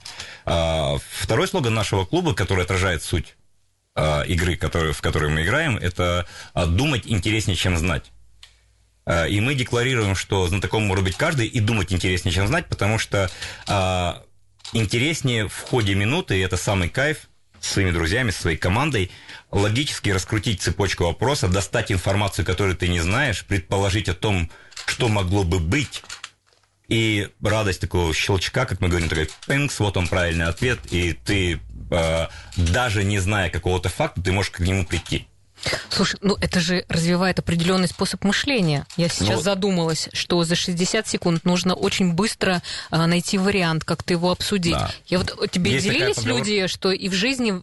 А, 0.45 0.97
второй 1.19 1.47
слоган 1.47 1.73
нашего 1.73 2.05
клуба, 2.05 2.33
который 2.33 2.63
отражает 2.63 3.03
суть 3.03 3.35
игры, 4.27 4.57
который, 4.57 4.91
в 4.91 5.01
которой 5.01 5.29
мы 5.29 5.43
играем, 5.43 5.77
это 5.77 6.27
а, 6.53 6.65
думать 6.65 7.03
интереснее, 7.05 7.55
чем 7.55 7.77
знать. 7.77 8.11
А, 9.05 9.25
и 9.25 9.39
мы 9.39 9.55
декларируем, 9.55 10.15
что 10.15 10.47
знатоком 10.47 10.83
может 10.83 11.03
быть 11.05 11.15
каждый, 11.15 11.47
и 11.47 11.59
думать 11.59 11.93
интереснее, 11.93 12.33
чем 12.33 12.47
знать, 12.47 12.67
потому 12.67 12.97
что 12.99 13.29
а, 13.67 14.23
интереснее 14.73 15.47
в 15.47 15.59
ходе 15.61 15.95
минуты, 15.95 16.37
и 16.37 16.41
это 16.41 16.57
самый 16.57 16.89
кайф, 16.89 17.29
с 17.61 17.71
своими 17.71 17.91
друзьями, 17.91 18.31
со 18.31 18.41
своей 18.41 18.57
командой, 18.57 19.11
логически 19.51 20.09
раскрутить 20.09 20.61
цепочку 20.61 21.05
вопроса, 21.05 21.47
достать 21.47 21.91
информацию, 21.91 22.45
которую 22.45 22.75
ты 22.75 22.87
не 22.87 22.99
знаешь, 22.99 23.45
предположить 23.45 24.09
о 24.09 24.13
том, 24.13 24.51
что 24.85 25.07
могло 25.07 25.43
бы 25.43 25.59
быть, 25.59 26.03
и 26.87 27.29
радость 27.41 27.81
такого 27.81 28.13
щелчка, 28.13 28.65
как 28.65 28.81
мы 28.81 28.89
говорим, 28.89 29.09
такой 29.09 29.29
пинкс, 29.47 29.79
вот 29.79 29.97
он 29.97 30.07
правильный 30.07 30.45
ответ, 30.45 30.79
и 30.91 31.13
ты, 31.13 31.59
э, 31.91 32.27
даже 32.57 33.03
не 33.03 33.19
зная 33.19 33.49
какого-то 33.49 33.89
факта, 33.89 34.21
ты 34.21 34.31
можешь 34.31 34.51
к 34.51 34.59
нему 34.59 34.85
прийти. 34.85 35.27
Слушай, 35.89 36.17
ну 36.21 36.37
это 36.39 36.59
же 36.59 36.85
развивает 36.89 37.39
определенный 37.39 37.87
способ 37.87 38.23
мышления. 38.23 38.85
Я 38.97 39.09
сейчас 39.09 39.37
ну, 39.37 39.41
задумалась, 39.41 40.09
что 40.13 40.43
за 40.43 40.55
60 40.55 41.07
секунд 41.07 41.45
нужно 41.45 41.73
очень 41.73 42.13
быстро 42.13 42.61
а, 42.89 43.07
найти 43.07 43.37
вариант, 43.37 43.83
как-то 43.83 44.13
его 44.13 44.31
обсудить. 44.31 44.73
Да. 44.73 44.91
Я 45.07 45.19
вот 45.19 45.51
тебе 45.51 45.71
Есть 45.71 45.85
делились 45.85 46.23
люди, 46.23 46.67
что 46.67 46.91
и 46.91 47.09
в 47.09 47.13
жизни 47.13 47.61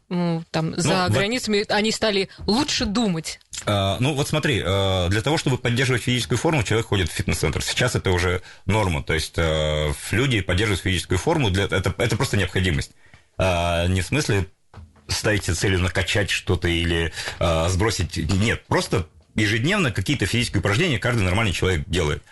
там 0.50 0.78
за 0.78 1.06
ну, 1.08 1.14
границами 1.14 1.60
вот... 1.60 1.70
они 1.70 1.92
стали 1.92 2.28
лучше 2.46 2.84
думать. 2.84 3.40
А, 3.64 3.96
ну 4.00 4.14
вот 4.14 4.28
смотри, 4.28 4.62
а, 4.64 5.08
для 5.08 5.22
того, 5.22 5.38
чтобы 5.38 5.58
поддерживать 5.58 6.02
физическую 6.02 6.38
форму, 6.38 6.62
человек 6.62 6.86
ходит 6.86 7.10
в 7.10 7.12
фитнес-центр. 7.12 7.62
Сейчас 7.62 7.94
это 7.94 8.10
уже 8.10 8.42
норма, 8.66 9.02
то 9.02 9.14
есть 9.14 9.34
а, 9.36 9.92
люди 10.10 10.40
поддерживают 10.40 10.82
физическую 10.82 11.18
форму, 11.18 11.50
для, 11.50 11.64
это, 11.64 11.94
это 11.96 12.16
просто 12.16 12.36
необходимость. 12.36 12.92
А, 13.38 13.86
не 13.86 14.00
в 14.00 14.06
смысле 14.06 14.46
ставите 15.08 15.54
целью 15.54 15.80
накачать 15.80 16.30
что-то 16.30 16.68
или 16.68 17.12
э, 17.38 17.68
сбросить. 17.68 18.16
Нет, 18.16 18.64
просто 18.66 19.06
ежедневно 19.34 19.92
какие-то 19.92 20.26
физические 20.26 20.60
упражнения 20.60 20.98
каждый 20.98 21.22
нормальный 21.22 21.52
человек 21.52 21.84
делает 21.86 22.22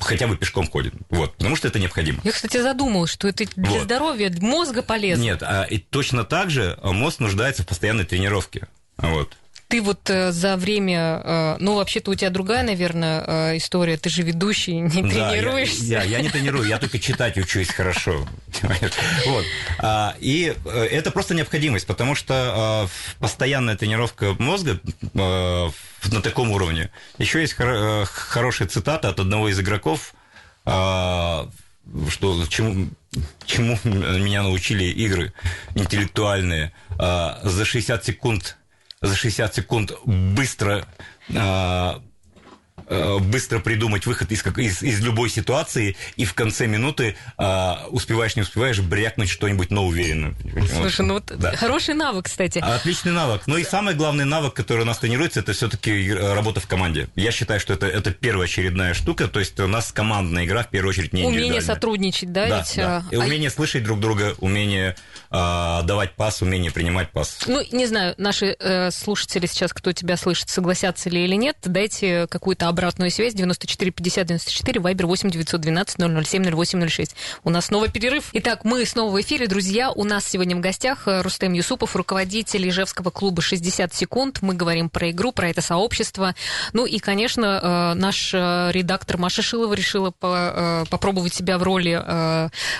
хотя 0.00 0.26
бы 0.26 0.36
пешком 0.36 0.66
ходит. 0.66 0.92
Вот, 1.08 1.36
потому 1.36 1.56
что 1.56 1.68
это 1.68 1.78
необходимо. 1.78 2.20
Я, 2.24 2.32
кстати, 2.32 2.60
задумалась, 2.60 3.10
что 3.10 3.28
это 3.28 3.44
для 3.56 3.70
вот. 3.70 3.82
здоровья 3.84 4.30
мозга 4.40 4.82
полезно. 4.82 5.22
Нет, 5.22 5.42
а, 5.42 5.62
и 5.62 5.78
точно 5.78 6.24
так 6.24 6.50
же 6.50 6.78
мозг 6.82 7.20
нуждается 7.20 7.62
в 7.62 7.66
постоянной 7.66 8.04
тренировке. 8.04 8.66
Вот 8.96 9.36
ты 9.70 9.80
вот 9.80 10.10
э, 10.10 10.32
за 10.32 10.56
время, 10.56 11.22
э, 11.24 11.56
ну, 11.60 11.76
вообще-то 11.76 12.10
у 12.10 12.14
тебя 12.14 12.30
другая, 12.30 12.64
наверное, 12.64 13.24
э, 13.26 13.56
история, 13.56 13.96
ты 13.96 14.10
же 14.10 14.22
ведущий, 14.22 14.74
не 14.74 15.02
да, 15.02 15.30
тренируешься. 15.30 15.84
Я, 15.84 16.02
я, 16.02 16.18
я 16.18 16.20
не 16.22 16.28
тренирую, 16.28 16.66
я 16.66 16.78
только 16.78 16.98
читать 16.98 17.38
учусь 17.38 17.70
хорошо. 17.70 18.26
Вот. 19.26 19.44
А, 19.78 20.16
и 20.18 20.54
это 20.64 21.10
просто 21.12 21.34
необходимость, 21.34 21.86
потому 21.86 22.14
что 22.14 22.88
постоянная 23.20 23.76
тренировка 23.76 24.34
мозга 24.38 24.80
на 25.14 26.20
таком 26.22 26.50
уровне. 26.50 26.90
Еще 27.18 27.40
есть 27.40 27.54
хорошая 27.54 28.66
цитата 28.66 29.08
от 29.08 29.20
одного 29.20 29.48
из 29.48 29.60
игроков, 29.60 30.14
что 30.64 31.46
чему, 32.48 32.88
чему 33.46 33.78
меня 33.84 34.42
научили 34.42 34.84
игры 34.84 35.32
интеллектуальные. 35.74 36.72
За 36.98 37.64
60 37.64 38.04
секунд 38.04 38.56
за 39.02 39.16
60 39.16 39.54
секунд 39.54 39.92
быстро 40.04 40.84
а, 41.36 42.00
Э, 42.86 43.18
быстро 43.18 43.60
придумать 43.60 44.06
выход 44.06 44.32
из, 44.32 44.44
из, 44.56 44.82
из 44.82 45.00
любой 45.00 45.30
ситуации, 45.30 45.96
и 46.16 46.24
в 46.24 46.34
конце 46.34 46.66
минуты 46.66 47.16
э, 47.38 47.74
успеваешь, 47.90 48.36
не 48.36 48.42
успеваешь, 48.42 48.80
брякнуть 48.80 49.28
что-нибудь, 49.28 49.70
но 49.70 49.86
уверенно. 49.86 50.34
Слушай, 50.74 51.06
ну 51.06 51.14
вот 51.14 51.26
да. 51.26 51.54
хороший 51.56 51.94
навык, 51.94 52.26
кстати. 52.26 52.58
Отличный 52.58 53.12
навык. 53.12 53.42
Ну 53.46 53.56
и 53.56 53.64
самый 53.64 53.94
главный 53.94 54.24
навык, 54.24 54.54
который 54.54 54.82
у 54.82 54.84
нас 54.84 54.98
тренируется, 54.98 55.40
это 55.40 55.52
все-таки 55.52 56.12
работа 56.12 56.60
в 56.60 56.66
команде. 56.66 57.08
Я 57.16 57.30
считаю, 57.30 57.60
что 57.60 57.74
это, 57.74 57.86
это 57.86 58.10
первая 58.10 58.46
очередная 58.46 58.94
штука, 58.94 59.28
то 59.28 59.40
есть 59.40 59.58
у 59.60 59.66
нас 59.66 59.92
командная 59.92 60.44
игра, 60.44 60.62
в 60.62 60.68
первую 60.68 60.90
очередь, 60.90 61.12
не 61.12 61.24
Умение 61.24 61.60
сотрудничать, 61.60 62.32
да? 62.32 62.48
Да, 62.48 62.58
ведь, 62.58 62.76
да. 62.76 63.04
А, 63.10 63.14
и 63.14 63.16
умение 63.16 63.48
а... 63.48 63.52
слышать 63.52 63.84
друг 63.84 64.00
друга, 64.00 64.34
умение 64.38 64.96
э, 65.30 65.80
давать 65.84 66.16
пас, 66.16 66.42
умение 66.42 66.70
принимать 66.70 67.10
пас. 67.10 67.38
Ну, 67.46 67.62
не 67.70 67.86
знаю, 67.86 68.14
наши 68.18 68.56
э, 68.58 68.90
слушатели 68.90 69.46
сейчас, 69.46 69.72
кто 69.72 69.92
тебя 69.92 70.16
слышит, 70.16 70.48
согласятся 70.48 71.10
ли 71.10 71.24
или 71.24 71.36
нет, 71.36 71.56
дайте 71.64 72.26
какую-то 72.28 72.68
обратную 72.70 73.10
связь 73.10 73.34
94 73.34 73.90
50 73.90 74.26
94, 74.26 74.80
Вайбер 74.80 75.06
8 75.06 75.30
912 75.30 75.96
007 76.26 76.44
0806. 76.56 77.14
У 77.44 77.50
нас 77.50 77.66
снова 77.66 77.88
перерыв. 77.88 78.30
Итак, 78.32 78.64
мы 78.64 78.84
снова 78.86 79.12
в 79.12 79.20
эфире, 79.20 79.46
друзья. 79.46 79.90
У 79.90 80.04
нас 80.04 80.24
сегодня 80.24 80.56
в 80.56 80.60
гостях 80.60 81.06
э, 81.06 81.20
Рустем 81.20 81.52
Юсупов, 81.52 81.94
руководитель 81.96 82.68
Ижевского 82.68 83.10
клуба 83.10 83.42
60 83.42 83.92
секунд. 83.92 84.38
Мы 84.40 84.54
говорим 84.54 84.88
про 84.88 85.10
игру, 85.10 85.32
про 85.32 85.48
это 85.48 85.60
сообщество. 85.60 86.34
Ну 86.72 86.86
и, 86.86 86.98
конечно, 86.98 87.92
э, 87.92 87.94
наш 87.98 88.32
э, 88.32 88.70
редактор 88.72 89.18
Маша 89.18 89.42
Шилова 89.42 89.74
решила 89.74 90.10
попробовать 90.10 91.34
себя 91.34 91.58
в 91.58 91.62
роли 91.62 91.90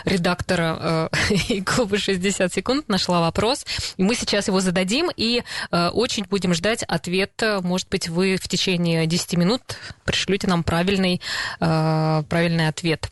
редактора 0.04 1.10
клуба 1.66 1.98
60 1.98 2.52
секунд, 2.52 2.88
нашла 2.88 3.20
вопрос. 3.20 3.64
Мы 3.98 4.14
сейчас 4.14 4.48
его 4.48 4.60
зададим 4.60 5.10
и 5.14 5.42
очень 5.70 6.24
будем 6.24 6.54
ждать 6.54 6.82
ответ. 6.84 7.42
Может 7.62 7.88
быть, 7.88 8.08
вы 8.08 8.36
в 8.36 8.48
течение 8.48 9.06
10 9.06 9.34
минут 9.34 9.62
пришлете 10.04 10.46
нам 10.46 10.62
правильный, 10.62 11.20
э, 11.60 12.22
правильный 12.28 12.68
ответ. 12.68 13.08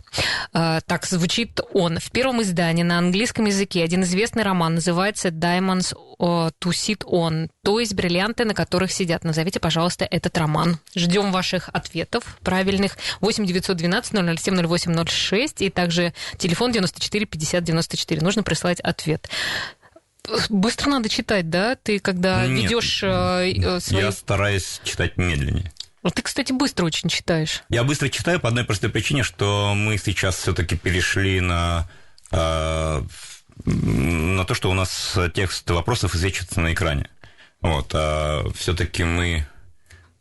Э, 0.53 0.81
так 0.87 1.07
звучит 1.07 1.61
он. 1.73 1.99
В 1.99 2.11
первом 2.11 2.43
издании 2.43 2.83
на 2.83 2.99
английском 2.99 3.47
языке 3.47 3.83
один 3.85 4.03
известный 4.03 4.43
роман 4.43 4.75
называется 4.77 5.29
«Diamonds 5.29 5.95
to 6.19 6.51
sit 6.71 7.05
on», 7.05 7.49
то 7.63 7.79
есть 7.79 7.95
бриллианты, 7.95 8.45
на 8.45 8.55
которых 8.55 8.91
сидят. 8.91 9.25
Назовите, 9.25 9.61
пожалуйста, 9.61 10.05
этот 10.05 10.37
роман. 10.37 10.79
Ждем 10.95 11.33
ваших 11.33 11.69
ответов 11.73 12.39
правильных. 12.43 12.97
8 13.21 13.47
912 13.47 14.13
007 14.41 14.67
0806 14.67 15.63
и 15.63 15.71
также 15.71 16.13
телефон 16.37 16.73
94 16.73 17.27
50 17.27 17.65
94. 17.65 18.21
Нужно 18.23 18.43
прислать 18.43 18.81
ответ 18.81 19.29
быстро 20.49 20.91
надо 20.91 21.09
читать, 21.09 21.51
да? 21.51 21.77
Ты 21.77 21.99
когда 21.99 22.45
ведешь 22.47 23.03
э, 23.03 23.53
э, 23.53 23.81
свои... 23.81 24.03
Я 24.03 24.13
стараюсь 24.13 24.81
читать 24.85 25.17
медленнее. 25.17 25.73
Ну, 26.03 26.11
ты, 26.11 26.23
кстати, 26.23 26.53
быстро 26.53 26.85
очень 26.85 27.09
читаешь. 27.09 27.63
Я 27.69 27.85
быстро 27.85 28.09
читаю 28.09 28.41
по 28.41 28.49
одной 28.49 28.65
простой 28.65 28.91
причине, 28.91 29.23
что 29.23 29.75
мы 29.75 29.99
сейчас 29.99 30.37
все-таки 30.37 30.77
перешли 30.77 31.41
на, 31.41 31.89
э, 32.31 33.03
на 33.65 34.45
то, 34.45 34.55
что 34.55 34.71
у 34.71 34.75
нас 34.75 35.19
текст 35.35 35.69
вопросов 35.71 36.15
извечивается 36.15 36.61
на 36.61 36.73
экране. 36.73 37.09
Вот, 37.61 37.91
а 37.95 38.49
все-таки 38.55 39.03
мы 39.03 39.47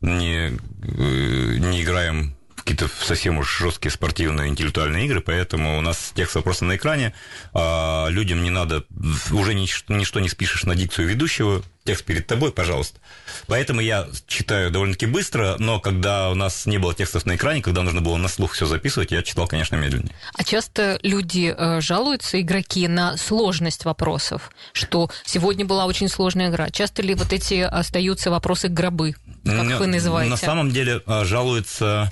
не, 0.01 0.49
э, 0.49 1.57
не 1.57 1.83
играем 1.83 2.35
какие-то 2.67 2.93
совсем 3.01 3.37
уж 3.37 3.59
жесткие 3.59 3.93
спортивные 3.93 4.49
интеллектуальные 4.49 5.05
игры, 5.05 5.21
поэтому 5.21 5.77
у 5.77 5.81
нас 5.81 6.11
текст 6.13 6.35
вопроса 6.35 6.65
на 6.65 6.75
экране, 6.75 7.13
а 7.53 8.07
людям 8.09 8.43
не 8.43 8.49
надо, 8.49 8.83
уже 9.31 9.53
ничто, 9.53 9.93
ничто 9.93 10.19
не 10.19 10.27
спишешь 10.27 10.63
на 10.63 10.75
дикцию 10.75 11.07
ведущего, 11.07 11.63
текст 11.85 12.03
перед 12.03 12.27
тобой, 12.27 12.51
пожалуйста. 12.51 12.99
Поэтому 13.47 13.79
я 13.79 14.09
читаю 14.27 14.69
довольно-таки 14.69 15.05
быстро, 15.05 15.55
но 15.59 15.79
когда 15.79 16.29
у 16.29 16.35
нас 16.35 16.65
не 16.65 16.77
было 16.77 16.93
текстов 16.93 17.25
на 17.25 17.37
экране, 17.37 17.61
когда 17.61 17.83
нужно 17.83 18.01
было 18.01 18.17
на 18.17 18.27
слух 18.27 18.51
все 18.51 18.65
записывать, 18.65 19.11
я 19.11 19.23
читал, 19.23 19.47
конечно, 19.47 19.77
медленнее. 19.77 20.13
А 20.33 20.43
часто 20.43 20.99
люди 21.03 21.55
э, 21.57 21.79
жалуются, 21.79 22.41
игроки, 22.41 22.89
на 22.89 23.15
сложность 23.15 23.85
вопросов, 23.85 24.51
что 24.73 25.09
сегодня 25.23 25.63
была 25.63 25.85
очень 25.85 26.09
сложная 26.09 26.49
игра. 26.49 26.69
Часто 26.69 27.01
ли 27.01 27.15
вот 27.15 27.31
эти 27.31 27.61
остаются 27.61 28.29
вопросы 28.29 28.67
гробы, 28.67 29.15
как 29.45 29.79
вы 29.79 29.87
называете? 29.87 30.31
На 30.31 30.37
самом 30.37 30.71
деле 30.71 31.01
э, 31.07 31.23
жалуются 31.23 32.11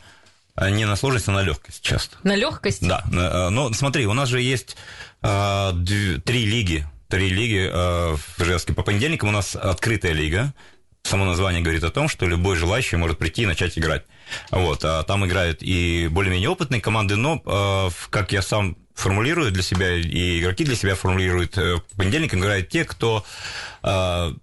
не 0.58 0.86
на 0.86 0.96
сложность, 0.96 1.28
а 1.28 1.32
на 1.32 1.42
легкость 1.42 1.82
часто. 1.82 2.18
На 2.24 2.36
легкость? 2.36 2.88
Да. 2.88 3.04
Но 3.10 3.74
смотри, 3.74 4.06
у 4.08 4.14
нас 4.14 4.30
же 4.30 4.42
есть 4.42 4.78
три 5.22 6.46
лиги 6.46 6.86
три 7.08 7.30
лиги 7.30 7.70
э, 7.72 8.16
в 8.16 8.42
Ижевске. 8.42 8.74
По 8.74 8.84
понедельникам 8.84 9.30
у 9.30 9.32
нас 9.32 9.56
открытая 9.56 10.14
лига. 10.14 10.54
Само 11.04 11.26
название 11.26 11.62
говорит 11.62 11.84
о 11.84 11.92
том, 11.92 12.08
что 12.08 12.26
любой 12.26 12.56
желающий 12.56 12.98
может 12.98 13.20
прийти 13.20 13.44
и 13.44 13.46
начать 13.46 13.78
играть. 13.78 14.04
Вот, 14.50 14.84
а 14.84 15.04
там 15.04 15.26
играют 15.26 15.60
и 15.62 16.08
более-менее 16.10 16.50
опытные 16.50 16.82
команды, 16.82 17.16
но, 17.16 17.42
э, 17.46 17.90
как 18.10 18.32
я 18.32 18.42
сам 18.42 18.76
формулирую 18.96 19.52
для 19.52 19.62
себя, 19.62 19.94
и 19.96 20.40
игроки 20.40 20.64
для 20.64 20.76
себя 20.76 20.96
формулируют, 20.96 21.58
э, 21.58 21.78
по 21.92 21.98
понедельникам 21.98 22.40
играют 22.40 22.70
те, 22.70 22.86
кто... 22.86 23.24
Э, 23.84 24.34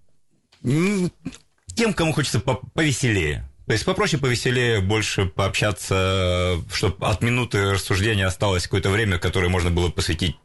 тем, 1.74 1.94
кому 1.94 2.12
хочется 2.12 2.38
повеселее. 2.38 3.48
То 3.66 3.72
есть 3.72 3.84
попроще, 3.84 4.20
повеселее, 4.20 4.80
больше 4.80 5.26
пообщаться, 5.26 6.60
чтобы 6.72 7.06
от 7.06 7.22
минуты 7.22 7.72
рассуждения 7.72 8.26
осталось 8.26 8.64
какое-то 8.64 8.90
время, 8.90 9.18
которое 9.18 9.48
можно 9.48 9.70
было 9.70 9.88
посвятить 9.88 10.36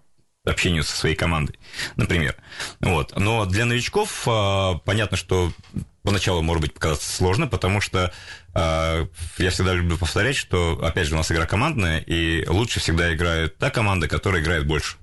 общению 0.45 0.83
со 0.83 0.95
своей 0.95 1.15
командой, 1.15 1.59
например. 1.95 2.35
Вот. 2.79 3.17
Но 3.17 3.45
для 3.45 3.65
новичков 3.65 4.23
а, 4.27 4.75
понятно, 4.85 5.17
что 5.17 5.51
поначалу, 6.03 6.41
может 6.41 6.61
быть, 6.61 6.73
показаться 6.73 7.13
сложно, 7.13 7.47
потому 7.47 7.81
что 7.81 8.13
э, 8.55 9.07
я 9.39 9.49
всегда 9.49 9.73
люблю 9.73 9.97
повторять, 9.97 10.37
что, 10.37 10.79
опять 10.81 11.07
же, 11.07 11.15
у 11.15 11.17
нас 11.17 11.29
игра 11.33 11.45
командная, 11.45 11.99
и 11.99 12.47
лучше 12.47 12.79
всегда 12.79 13.13
играет 13.13 13.57
та 13.57 13.71
команда, 13.71 14.07
которая 14.07 14.41
играет 14.41 14.65
больше. 14.65 14.95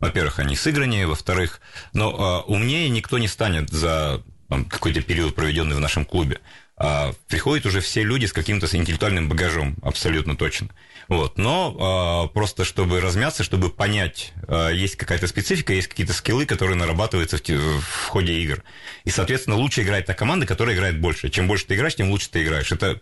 Во-первых, 0.00 0.40
они 0.40 0.56
сыграннее, 0.56 1.06
во-вторых, 1.06 1.60
но 1.92 2.44
э, 2.48 2.50
умнее 2.50 2.88
никто 2.88 3.18
не 3.18 3.28
станет 3.28 3.70
за 3.70 4.24
какой-то 4.48 5.00
период, 5.00 5.36
проведенный 5.36 5.76
в 5.76 5.80
нашем 5.80 6.04
клубе. 6.04 6.40
А, 6.80 7.12
приходят 7.26 7.66
уже 7.66 7.80
все 7.80 8.04
люди 8.04 8.26
с 8.26 8.32
каким-то 8.32 8.68
интеллектуальным 8.76 9.28
багажом, 9.28 9.76
абсолютно 9.82 10.36
точно. 10.36 10.68
Вот. 11.08 11.36
Но 11.36 11.76
а, 11.78 12.28
просто 12.28 12.64
чтобы 12.64 13.00
размяться, 13.00 13.42
чтобы 13.42 13.68
понять, 13.68 14.32
а, 14.46 14.68
есть 14.70 14.94
какая-то 14.94 15.26
специфика, 15.26 15.72
есть 15.72 15.88
какие-то 15.88 16.12
скиллы, 16.12 16.46
которые 16.46 16.76
нарабатываются 16.76 17.38
в, 17.38 17.80
в 17.80 18.06
ходе 18.06 18.34
игр. 18.34 18.62
И, 19.04 19.10
соответственно, 19.10 19.56
лучше 19.56 19.82
играет 19.82 20.06
та 20.06 20.14
команда, 20.14 20.46
которая 20.46 20.76
играет 20.76 21.00
больше. 21.00 21.30
Чем 21.30 21.48
больше 21.48 21.66
ты 21.66 21.74
играешь, 21.74 21.96
тем 21.96 22.10
лучше 22.10 22.30
ты 22.30 22.44
играешь. 22.44 22.70
Это 22.70 23.00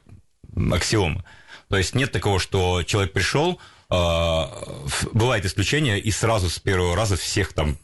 аксиома. 0.73 1.25
То 1.69 1.77
есть 1.77 1.95
нет 1.95 2.13
такого, 2.13 2.41
что 2.41 2.83
человек 2.83 3.13
пришел, 3.13 3.61
а, 3.91 4.51
бывает 5.13 5.45
исключение, 5.45 6.01
и 6.01 6.11
сразу 6.13 6.49
с 6.49 6.59
первого 6.59 6.97
раза 6.97 7.17
всех 7.17 7.53
там 7.53 7.77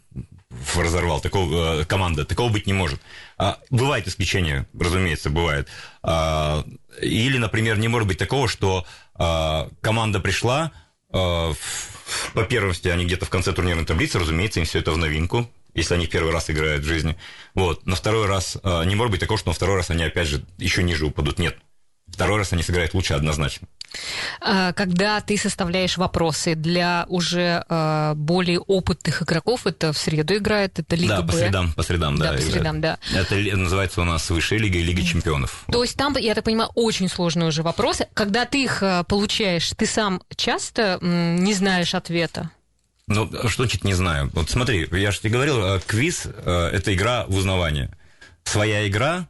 разорвал, 0.77 1.21
такого, 1.21 1.81
э, 1.81 1.85
команда, 1.85 2.25
такого 2.25 2.51
быть 2.51 2.67
не 2.67 2.73
может. 2.73 3.01
А, 3.43 3.59
бывает 3.71 4.07
исключение, 4.07 4.69
разумеется, 4.79 5.29
бывает. 5.29 5.67
А, 6.05 6.65
или, 7.01 7.39
например, 7.39 7.77
не 7.77 7.89
может 7.89 8.07
быть 8.07 8.17
такого, 8.19 8.47
что 8.47 8.87
а, 9.17 9.69
команда 9.81 10.21
пришла, 10.21 10.71
а, 11.13 11.53
по 12.35 12.45
первости 12.45 12.87
они 12.87 13.05
где-то 13.05 13.27
в 13.27 13.31
конце 13.31 13.53
турнирной 13.53 13.85
таблицы, 13.85 14.21
разумеется, 14.21 14.61
им 14.61 14.67
все 14.67 14.79
это 14.79 14.93
в 14.93 14.97
новинку, 14.97 15.51
если 15.75 15.95
они 15.95 16.07
первый 16.07 16.33
раз 16.33 16.51
играют 16.51 16.85
в 16.85 16.87
жизни. 16.87 17.17
Вот. 17.57 17.85
На 17.85 17.97
второй 17.97 18.27
раз 18.27 18.59
а, 18.63 18.85
не 18.85 18.95
может 18.95 19.11
быть 19.11 19.21
такого, 19.21 19.39
что 19.39 19.49
на 19.49 19.55
второй 19.55 19.75
раз 19.75 19.91
они 19.91 20.05
опять 20.05 20.29
же 20.29 20.45
еще 20.59 20.85
ниже 20.85 21.07
упадут. 21.07 21.41
Нет. 21.41 21.57
Второй 22.13 22.39
раз 22.39 22.53
они 22.53 22.63
сыграют 22.63 22.95
лучше 22.95 23.15
однозначно. 23.15 23.69
А, 24.41 24.73
когда 24.73 25.21
ты 25.21 25.37
составляешь 25.37 25.97
вопросы 25.97 26.55
для 26.55 27.07
уже 27.09 27.65
а, 27.69 28.15
более 28.15 28.61
опытных 28.61 29.23
игроков, 29.23 29.67
это 29.67 29.93
в 29.93 29.99
среду 29.99 30.37
играет, 30.37 30.79
это 30.79 30.97
Лига 30.97 31.17
да, 31.17 31.23
Б. 31.23 31.33
по 31.33 31.39
средам, 31.39 31.73
по 31.73 31.83
средам, 31.83 32.19
да. 32.19 32.33
Да, 32.33 32.37
по 32.37 32.43
средам, 32.43 32.81
да. 32.81 32.99
Это 33.15 33.35
называется 33.57 34.01
у 34.01 34.05
нас 34.05 34.29
Высшая 34.31 34.59
Лига 34.59 34.79
и 34.79 34.83
Лига 34.83 35.03
Чемпионов. 35.03 35.65
То 35.71 35.83
есть 35.83 35.97
там, 35.97 36.17
я 36.17 36.35
так 36.35 36.45
понимаю, 36.45 36.71
очень 36.75 37.09
сложные 37.09 37.49
уже 37.49 37.63
вопросы. 37.63 38.09
Когда 38.15 38.45
ты 38.45 38.65
их 38.65 38.83
а, 38.83 39.05
получаешь, 39.05 39.71
ты 39.77 39.87
сам 39.87 40.23
часто 40.37 40.99
не 41.03 41.55
знаешь 41.55 41.95
ответа? 41.95 42.51
Ну, 43.09 43.31
что 43.49 43.65
значит 43.65 43.85
не 43.85 43.95
знаю? 43.95 44.31
Вот 44.33 44.49
смотри, 44.49 44.89
я 44.91 45.11
же 45.11 45.21
тебе 45.21 45.31
говорил, 45.31 45.81
квиз– 45.87 46.27
это 46.47 46.95
игра 46.95 47.27
в 47.27 47.37
узнавание. 47.37 47.91
Своя 48.45 48.89
игра, 48.89 49.27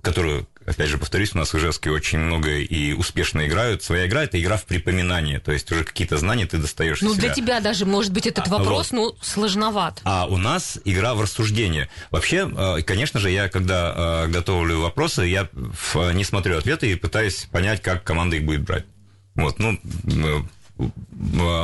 которую 0.00 0.46
опять 0.66 0.88
же, 0.88 0.98
повторюсь, 0.98 1.34
у 1.34 1.38
нас 1.38 1.52
в 1.52 1.56
Ижевске 1.56 1.90
очень 1.90 2.18
много 2.18 2.50
и 2.50 2.92
успешно 2.92 3.46
играют. 3.46 3.82
Своя 3.82 4.06
игра– 4.06 4.24
это 4.24 4.40
игра 4.40 4.56
в 4.56 4.64
припоминание, 4.64 5.38
то 5.38 5.52
есть 5.52 5.70
уже 5.70 5.84
какие-то 5.84 6.18
знания 6.18 6.46
ты 6.46 6.58
достаешь 6.58 7.00
Ну, 7.00 7.14
себя. 7.14 7.22
для 7.22 7.34
тебя 7.34 7.60
даже, 7.60 7.86
может 7.86 8.12
быть, 8.12 8.26
этот 8.26 8.48
а, 8.48 8.50
вопрос, 8.50 8.90
вот. 8.90 8.96
ну, 8.96 9.16
сложноват. 9.22 10.00
А 10.04 10.26
у 10.26 10.36
нас 10.36 10.78
игра 10.84 11.14
в 11.14 11.20
рассуждение. 11.20 11.88
Вообще, 12.10 12.50
э, 12.54 12.82
конечно 12.82 13.20
же, 13.20 13.30
я, 13.30 13.48
когда 13.48 14.24
э, 14.26 14.28
готовлю 14.28 14.80
вопросы, 14.80 15.22
я 15.22 15.48
не 16.12 16.24
смотрю 16.24 16.58
ответы 16.58 16.90
и 16.90 16.94
пытаюсь 16.96 17.46
понять, 17.50 17.80
как 17.80 18.04
команда 18.04 18.36
их 18.36 18.44
будет 18.44 18.62
брать. 18.62 18.84
Вот, 19.34 19.58
ну, 19.58 19.78
э, 20.04 20.42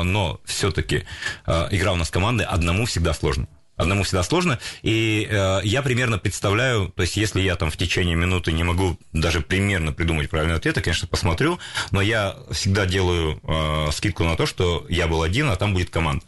но 0.03 0.41
все-таки 0.45 1.05
игра 1.47 1.93
у 1.93 1.97
нас 1.97 2.09
команды 2.09 2.45
одному 2.45 2.87
всегда 2.87 3.12
сложно. 3.12 3.47
Одному 3.83 4.05
всегда 4.05 4.23
сложно. 4.23 4.59
И 4.83 5.27
э, 5.29 5.61
я 5.64 5.83
примерно 5.83 6.18
представляю, 6.18 6.92
то 6.95 7.03
есть 7.03 7.16
если 7.16 7.40
я 7.40 7.57
там 7.57 7.71
в 7.71 7.77
течение 7.77 8.14
минуты 8.14 8.53
не 8.53 8.62
могу 8.62 8.97
даже 9.12 9.40
примерно 9.40 9.92
придумать 9.92 10.31
правильный 10.31 10.57
ответ, 10.57 10.77
я, 10.77 10.83
конечно, 10.83 11.09
посмотрю, 11.09 11.59
но 11.90 12.01
я 12.01 12.37
всегда 12.51 12.87
делаю 12.87 13.40
э, 13.42 13.90
скидку 13.92 14.25
на 14.25 14.37
то, 14.37 14.47
что 14.47 14.87
я 14.88 15.09
был 15.09 15.23
один, 15.23 15.51
а 15.51 15.57
там 15.57 15.75
будет 15.75 15.90
команда. 15.90 16.25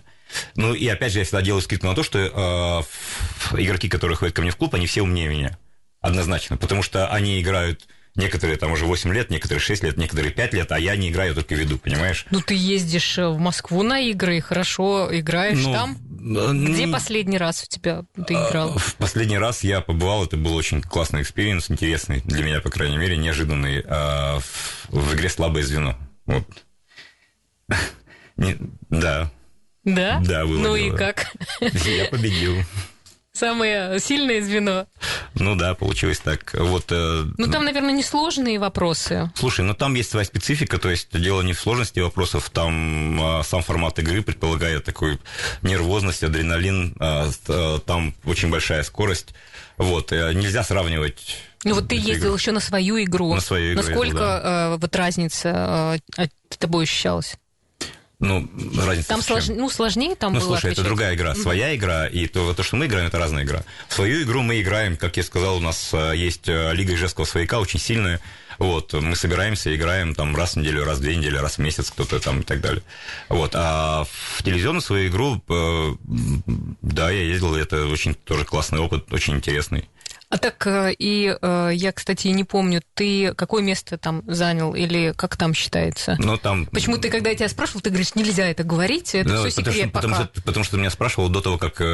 Ну 0.57 0.75
и 0.75 0.87
опять 0.89 1.13
же, 1.13 1.21
я 1.21 1.25
всегда 1.25 1.43
делаю 1.43 1.63
скидку 1.63 1.87
на 1.87 1.95
то, 1.95 2.03
что 2.03 2.19
э, 2.19 3.61
игроки, 3.63 3.89
которые 3.89 4.17
ходят 4.17 4.35
ко 4.35 4.43
мне 4.43 4.51
в 4.51 4.57
клуб, 4.57 4.75
они 4.75 4.87
все 4.87 5.03
умнее 5.03 5.29
меня. 5.29 5.59
Однозначно. 6.01 6.57
Потому 6.57 6.83
что 6.83 7.09
они 7.09 7.41
играют 7.41 7.87
Некоторые 8.17 8.57
там 8.57 8.71
уже 8.71 8.87
8 8.87 9.13
лет, 9.13 9.31
некоторые 9.31 9.61
6 9.61 9.83
лет, 9.83 9.97
некоторые 9.97 10.31
5 10.31 10.55
лет, 10.55 10.71
а 10.71 10.79
я 10.79 10.95
не 10.95 11.11
играю, 11.11 11.35
только 11.35 11.57
веду, 11.57 11.79
понимаешь? 11.79 12.27
Ну, 12.31 12.41
ты 12.41 12.55
ездишь 12.55 13.19
э, 13.19 13.27
в 13.27 13.39
Москву 13.41 13.83
на 13.83 13.99
игры, 13.99 14.41
хорошо 14.41 15.09
играешь 15.11 15.65
ну, 15.65 15.73
там. 15.73 15.99
Где 16.25 16.87
последний 16.87 17.37
раз 17.37 17.65
у 17.65 17.67
тебя 17.67 18.05
ты 18.27 18.35
а, 18.35 18.49
играл? 18.49 18.79
В 18.79 18.95
последний 18.95 19.37
раз 19.37 19.63
я 19.63 19.83
побывал, 19.83 20.25
это 20.25 20.39
был 20.39 20.55
очень 20.55 20.81
классный 20.81 21.21
experience, 21.21 21.71
интересный 21.71 22.23
для 22.25 22.43
меня, 22.43 22.61
по 22.63 22.71
крайней 22.71 22.97
мере, 22.97 23.19
неожиданный, 23.19 23.85
а, 23.87 24.39
в 24.89 25.15
игре 25.15 25.29
«Слабое 25.29 25.63
звено». 25.63 25.97
Вот. 26.27 26.45
Да. 28.91 29.31
Да? 29.85 30.21
Да, 30.25 30.45
было. 30.45 30.59
Ну 30.59 30.77
и 30.77 30.91
как? 30.91 31.31
Я 31.61 32.07
победил. 32.07 32.57
Самое 33.33 33.99
сильное 34.01 34.41
звено. 34.41 34.87
Ну 35.35 35.57
да, 35.57 35.75
получилось 35.75 36.21
так. 36.21 36.55
Вот, 36.55 36.87
э, 36.91 37.25
ну 37.37 37.47
там, 37.49 37.65
наверное, 37.65 37.93
несложные 37.93 38.59
вопросы. 38.59 39.31
Слушай, 39.35 39.65
ну 39.65 39.75
там 39.75 39.95
есть 39.95 40.11
своя 40.11 40.25
специфика, 40.25 40.79
то 40.79 40.91
есть 40.91 41.09
дело 41.19 41.43
не 41.43 41.53
в 41.53 41.61
сложности 41.61 42.01
вопросов, 42.01 42.51
там 42.51 43.21
а, 43.21 43.43
сам 43.43 43.63
формат 43.63 43.99
игры 43.99 44.23
предполагает 44.23 44.85
такую 44.85 45.19
нервозность, 45.63 46.23
адреналин, 46.23 46.97
а, 47.01 47.31
а, 47.49 47.79
там 47.81 48.15
очень 48.25 48.51
большая 48.51 48.83
скорость. 48.83 49.35
Вот, 49.77 50.13
э, 50.13 50.33
нельзя 50.35 50.63
сравнивать 50.63 51.37
ну 51.65 51.75
вот 51.75 51.89
ты 51.89 51.97
ездил 51.97 52.29
игру. 52.29 52.35
еще 52.37 52.53
на 52.53 52.61
свою 52.61 53.03
игру. 53.03 53.35
На 53.35 53.41
свою 53.41 53.73
игру. 53.73 53.83
Насколько 53.83 54.05
ездил, 54.05 54.21
да. 54.21 54.75
э, 54.75 54.77
вот 54.77 54.97
разница 54.97 55.99
э, 56.19 56.27
тобой 56.59 56.85
ощущалась? 56.85 57.37
Ну, 58.25 58.49
разница 58.87 59.09
Там 59.09 59.23
слож... 59.23 59.49
ну, 59.49 59.69
сложнее 59.69 60.15
там 60.15 60.33
Ну, 60.33 60.41
было 60.41 60.49
слушай, 60.49 60.67
отвечать. 60.67 60.79
это 60.79 60.87
другая 60.87 61.15
игра. 61.15 61.35
Своя 61.35 61.73
mm-hmm. 61.73 61.77
игра 61.77 62.07
и 62.07 62.27
то, 62.27 62.55
то, 62.55 62.63
что 62.63 62.77
мы 62.77 62.87
играем, 62.87 63.09
это 63.09 63.19
разная 63.19 63.45
игра. 63.45 63.65
Свою 63.89 64.23
игру 64.23 64.43
мы 64.43 64.61
играем, 64.61 64.97
как 64.97 65.17
я 65.17 65.23
сказал, 65.23 65.57
у 65.57 65.61
нас 65.61 65.91
э, 65.93 66.13
есть 66.17 66.49
э, 66.49 66.73
Лига 66.73 66.95
Ижевского 66.95 67.25
свояка, 67.25 67.61
очень 67.61 67.79
сильная. 67.79 68.21
Вот, 68.59 68.93
мы 68.93 69.17
собираемся, 69.17 69.75
играем 69.75 70.15
там 70.15 70.37
раз 70.37 70.55
в 70.55 70.57
неделю, 70.57 70.85
раз 70.85 70.99
в 70.99 71.01
две 71.01 71.17
недели, 71.17 71.37
раз 71.37 71.57
в 71.57 71.59
месяц 71.59 71.91
кто-то 71.91 72.21
там 72.21 72.41
и 72.41 72.43
так 72.45 72.61
далее. 72.61 72.83
Вот, 73.29 73.53
а 73.55 74.05
в 74.05 74.43
телевизионную 74.43 74.81
свою 74.81 75.09
игру, 75.09 75.43
э, 75.49 75.95
да, 76.83 77.11
я 77.11 77.23
ездил, 77.23 77.55
это 77.57 77.87
очень 77.87 78.15
тоже 78.15 78.45
классный 78.45 78.79
опыт, 78.79 79.13
очень 79.13 79.35
интересный. 79.35 79.89
А 80.35 80.39
так, 80.39 80.67
э, 80.67 80.93
и 80.99 81.33
э, 81.41 81.71
я, 81.73 81.93
кстати, 81.93 82.27
не 82.27 82.43
помню, 82.43 82.83
ты 82.95 83.33
какое 83.35 83.63
место 83.63 83.99
там 83.99 84.25
занял 84.27 84.75
или 84.75 85.15
как 85.17 85.37
там 85.37 85.55
считается? 85.55 86.17
Ну, 86.19 86.37
там... 86.39 86.67
Почему 86.67 86.99
ты, 86.99 87.09
когда 87.09 87.31
я 87.31 87.37
тебя 87.37 87.49
спрашивал, 87.49 87.83
ты 87.83 87.91
говоришь, 87.91 88.17
нельзя 88.17 88.49
это 88.49 88.65
говорить, 88.65 89.15
это 89.15 89.29
ну, 89.29 89.41
все 89.43 89.51
секрет 89.51 89.77
что, 89.77 89.89
пока. 89.91 90.01
Потому 90.01 90.15
что, 90.17 90.43
потому 90.43 90.65
что 90.65 90.73
ты 90.73 90.81
меня 90.81 90.91
спрашивал 90.91 91.29
до 91.29 91.41
того, 91.41 91.57
как 91.57 91.81
э, 91.81 91.85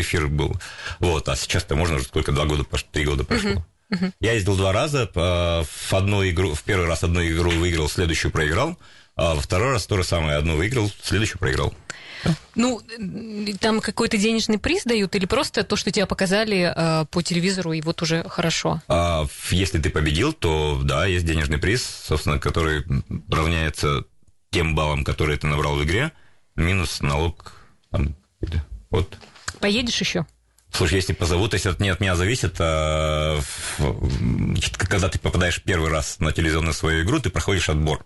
эфир 0.00 0.26
был. 0.26 0.56
Вот, 0.98 1.28
а 1.28 1.36
сейчас-то 1.36 1.76
можно 1.76 1.94
уже 1.94 2.06
сколько, 2.06 2.32
два 2.32 2.44
года, 2.46 2.64
три 2.90 3.04
года 3.04 3.22
прошло. 3.22 3.50
Uh-huh. 3.50 3.62
Uh-huh. 3.92 4.12
Я 4.18 4.32
ездил 4.32 4.56
два 4.56 4.72
раза, 4.72 5.08
в 5.14 5.92
одну 5.92 6.28
игру, 6.28 6.54
в 6.54 6.64
первый 6.64 6.88
раз 6.88 7.04
одну 7.04 7.24
игру 7.24 7.52
выиграл, 7.52 7.88
следующую 7.88 8.32
проиграл, 8.32 8.76
а 9.14 9.36
во 9.36 9.40
второй 9.40 9.70
раз 9.70 9.86
то 9.86 9.96
же 9.96 10.02
самое, 10.02 10.38
одну 10.38 10.56
выиграл, 10.56 10.90
следующую 11.04 11.38
проиграл. 11.38 11.72
Ну, 12.54 12.80
там 13.60 13.80
какой-то 13.80 14.16
денежный 14.16 14.58
приз 14.58 14.84
дают 14.84 15.14
или 15.14 15.26
просто 15.26 15.62
то, 15.64 15.76
что 15.76 15.90
тебя 15.90 16.06
показали 16.06 16.72
э, 16.74 17.04
по 17.10 17.22
телевизору, 17.22 17.72
и 17.72 17.80
вот 17.80 18.02
уже 18.02 18.24
хорошо? 18.28 18.80
А, 18.88 19.26
если 19.50 19.78
ты 19.78 19.90
победил, 19.90 20.32
то 20.32 20.80
да, 20.82 21.06
есть 21.06 21.26
денежный 21.26 21.58
приз, 21.58 21.84
собственно, 21.84 22.38
который 22.38 22.84
равняется 23.30 24.04
тем 24.50 24.74
баллам, 24.74 25.04
которые 25.04 25.38
ты 25.38 25.46
набрал 25.46 25.76
в 25.76 25.84
игре, 25.84 26.12
минус 26.54 27.00
налог. 27.00 27.52
Там, 27.90 28.14
вот. 28.90 29.18
Поедешь 29.60 30.00
еще? 30.00 30.26
Слушай, 30.70 30.96
если 30.96 31.12
позовут, 31.12 31.54
есть 31.54 31.66
это 31.66 31.82
не 31.82 31.88
от 31.88 32.00
меня 32.00 32.16
зависит, 32.16 32.56
а, 32.58 33.40
когда 34.78 35.08
ты 35.08 35.18
попадаешь 35.18 35.62
первый 35.62 35.90
раз 35.90 36.20
на 36.20 36.32
телевизионную 36.32 36.74
свою 36.74 37.04
игру, 37.04 37.18
ты 37.18 37.30
проходишь 37.30 37.68
отбор 37.68 38.04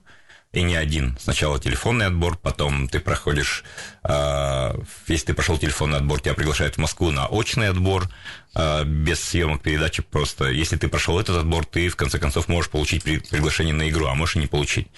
и 0.53 0.63
не 0.63 0.75
один. 0.75 1.17
Сначала 1.21 1.61
телефонный 1.61 2.07
отбор, 2.07 2.37
потом 2.37 2.89
ты 2.89 2.99
проходишь, 2.99 3.63
э, 4.03 4.75
если 5.07 5.27
ты 5.27 5.35
прошел 5.35 5.59
телефонный 5.59 5.99
отбор, 5.99 6.21
тебя 6.21 6.35
приглашают 6.35 6.75
в 6.75 6.79
Москву 6.79 7.13
на 7.13 7.27
очный 7.27 7.69
отбор, 7.69 8.09
э, 8.57 8.85
без 8.85 9.21
съемок 9.21 9.63
передачи 9.63 10.03
просто. 10.03 10.47
Если 10.47 10.77
ты 10.77 10.89
прошел 10.89 11.21
этот 11.21 11.37
отбор, 11.37 11.65
ты 11.65 11.89
в 11.89 11.95
конце 11.95 12.19
концов 12.19 12.49
можешь 12.49 12.71
получить 12.71 13.05
при, 13.05 13.19
приглашение 13.19 13.75
на 13.75 13.89
игру, 13.89 14.07
а 14.07 14.15
можешь 14.15 14.37
и 14.37 14.39
не 14.41 14.49
получить. 14.49 14.89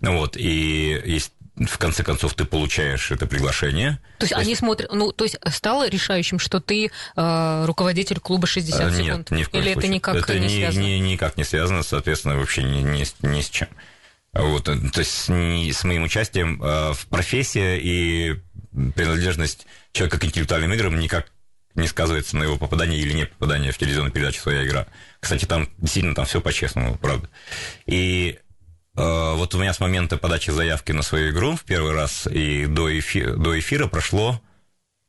Ну 0.00 0.18
вот, 0.18 0.36
и 0.36 1.00
есть 1.06 1.32
в 1.56 1.78
конце 1.78 2.04
концов 2.04 2.34
ты 2.34 2.44
получаешь 2.44 3.10
это 3.10 3.26
приглашение. 3.26 3.98
То 4.18 4.24
есть 4.24 4.34
то 4.34 4.38
они 4.38 4.50
есть... 4.50 4.60
смотрят, 4.60 4.92
ну, 4.92 5.10
то 5.12 5.24
есть 5.24 5.38
стало 5.50 5.88
решающим, 5.88 6.38
что 6.38 6.60
ты 6.60 6.90
э, 7.16 7.64
руководитель 7.64 8.20
клуба 8.20 8.46
60 8.46 8.92
Нет, 8.92 8.94
секунд? 8.94 9.30
Нет, 9.30 9.40
ни 9.40 9.42
в 9.42 9.48
коем 9.48 9.64
Или 9.64 9.72
случае. 9.72 9.88
это 9.88 9.94
никак 9.94 10.16
это 10.16 10.38
не 10.38 10.46
ни, 10.46 10.58
связано? 10.58 10.82
Ни, 10.82 10.98
никак 10.98 11.36
не 11.36 11.44
связано, 11.44 11.82
соответственно, 11.82 12.36
вообще 12.36 12.62
ни, 12.62 12.82
ни, 12.82 13.06
ни 13.26 13.40
с 13.40 13.48
чем. 13.48 13.68
Вот, 14.32 14.68
э, 14.68 14.76
то 14.92 15.00
есть 15.00 15.28
не 15.28 15.72
с 15.72 15.84
моим 15.84 16.04
участием 16.04 16.62
э, 16.62 16.92
в 16.92 17.06
профессии 17.08 17.78
и 17.78 18.36
принадлежность 18.94 19.66
человека 19.92 20.18
к 20.18 20.24
интеллектуальным 20.24 20.72
играм 20.74 20.98
никак 20.98 21.32
не 21.74 21.86
сказывается 21.86 22.36
на 22.36 22.44
его 22.44 22.56
попадании 22.56 22.98
или 22.98 23.12
не 23.12 23.26
попадании 23.26 23.70
в 23.70 23.78
телевизионную 23.78 24.12
передачу 24.12 24.40
«Своя 24.40 24.64
игра». 24.64 24.86
Кстати, 25.20 25.44
там 25.44 25.68
действительно 25.78 26.14
там 26.14 26.26
все 26.26 26.40
по-честному, 26.40 26.96
правда. 26.98 27.28
И 27.86 28.38
э, 28.96 29.34
вот 29.34 29.54
у 29.54 29.58
меня 29.58 29.72
с 29.72 29.80
момента 29.80 30.16
подачи 30.16 30.50
заявки 30.50 30.92
на 30.92 31.02
свою 31.02 31.30
игру 31.30 31.56
в 31.56 31.64
первый 31.64 31.92
раз 31.92 32.26
и 32.26 32.66
до, 32.66 32.90
эфи- 32.90 33.34
до 33.34 33.58
эфира 33.58 33.86
прошло 33.86 34.40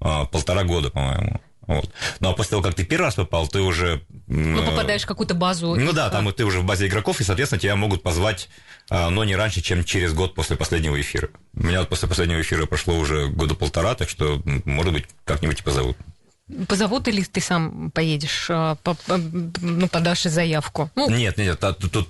э, 0.01 0.25
полтора 0.31 0.63
года, 0.63 0.89
по-моему. 0.89 1.41
Вот. 1.69 1.87
Ну 2.19 2.29
а 2.29 2.33
после 2.33 2.49
того, 2.49 2.63
как 2.63 2.73
ты 2.73 2.83
первый 2.83 3.03
раз 3.03 3.13
попал, 3.13 3.47
ты 3.47 3.61
уже... 3.61 4.01
Ну, 4.25 4.65
попадаешь 4.65 5.03
в 5.03 5.05
какую-то 5.05 5.35
базу. 5.35 5.75
Ну 5.75 5.93
да, 5.93 6.09
там 6.09 6.33
ты 6.33 6.43
уже 6.43 6.61
в 6.61 6.65
базе 6.65 6.87
игроков, 6.87 7.21
и, 7.21 7.23
соответственно, 7.23 7.59
тебя 7.59 7.75
могут 7.75 8.01
позвать, 8.01 8.49
а, 8.89 9.11
но 9.11 9.23
не 9.23 9.35
раньше, 9.35 9.61
чем 9.61 9.83
через 9.83 10.13
год 10.13 10.33
после 10.33 10.55
последнего 10.55 10.99
эфира. 10.99 11.29
У 11.53 11.67
меня 11.67 11.81
вот 11.81 11.89
после 11.89 12.07
последнего 12.07 12.41
эфира 12.41 12.65
прошло 12.65 12.97
уже 12.97 13.27
года 13.27 13.53
полтора, 13.53 13.93
так 13.93 14.09
что, 14.09 14.41
может 14.65 14.93
быть, 14.93 15.05
как-нибудь 15.25 15.59
и 15.59 15.63
позовут. 15.63 15.95
Позовут 16.67 17.07
или 17.07 17.21
ты 17.21 17.39
сам 17.39 17.91
поедешь, 17.91 18.47
а, 18.49 18.75
ну, 19.61 19.87
подашь 19.89 20.23
заявку? 20.23 20.89
Ну, 20.95 21.07
нет, 21.11 21.37
нет, 21.37 21.59
тут 21.59 22.09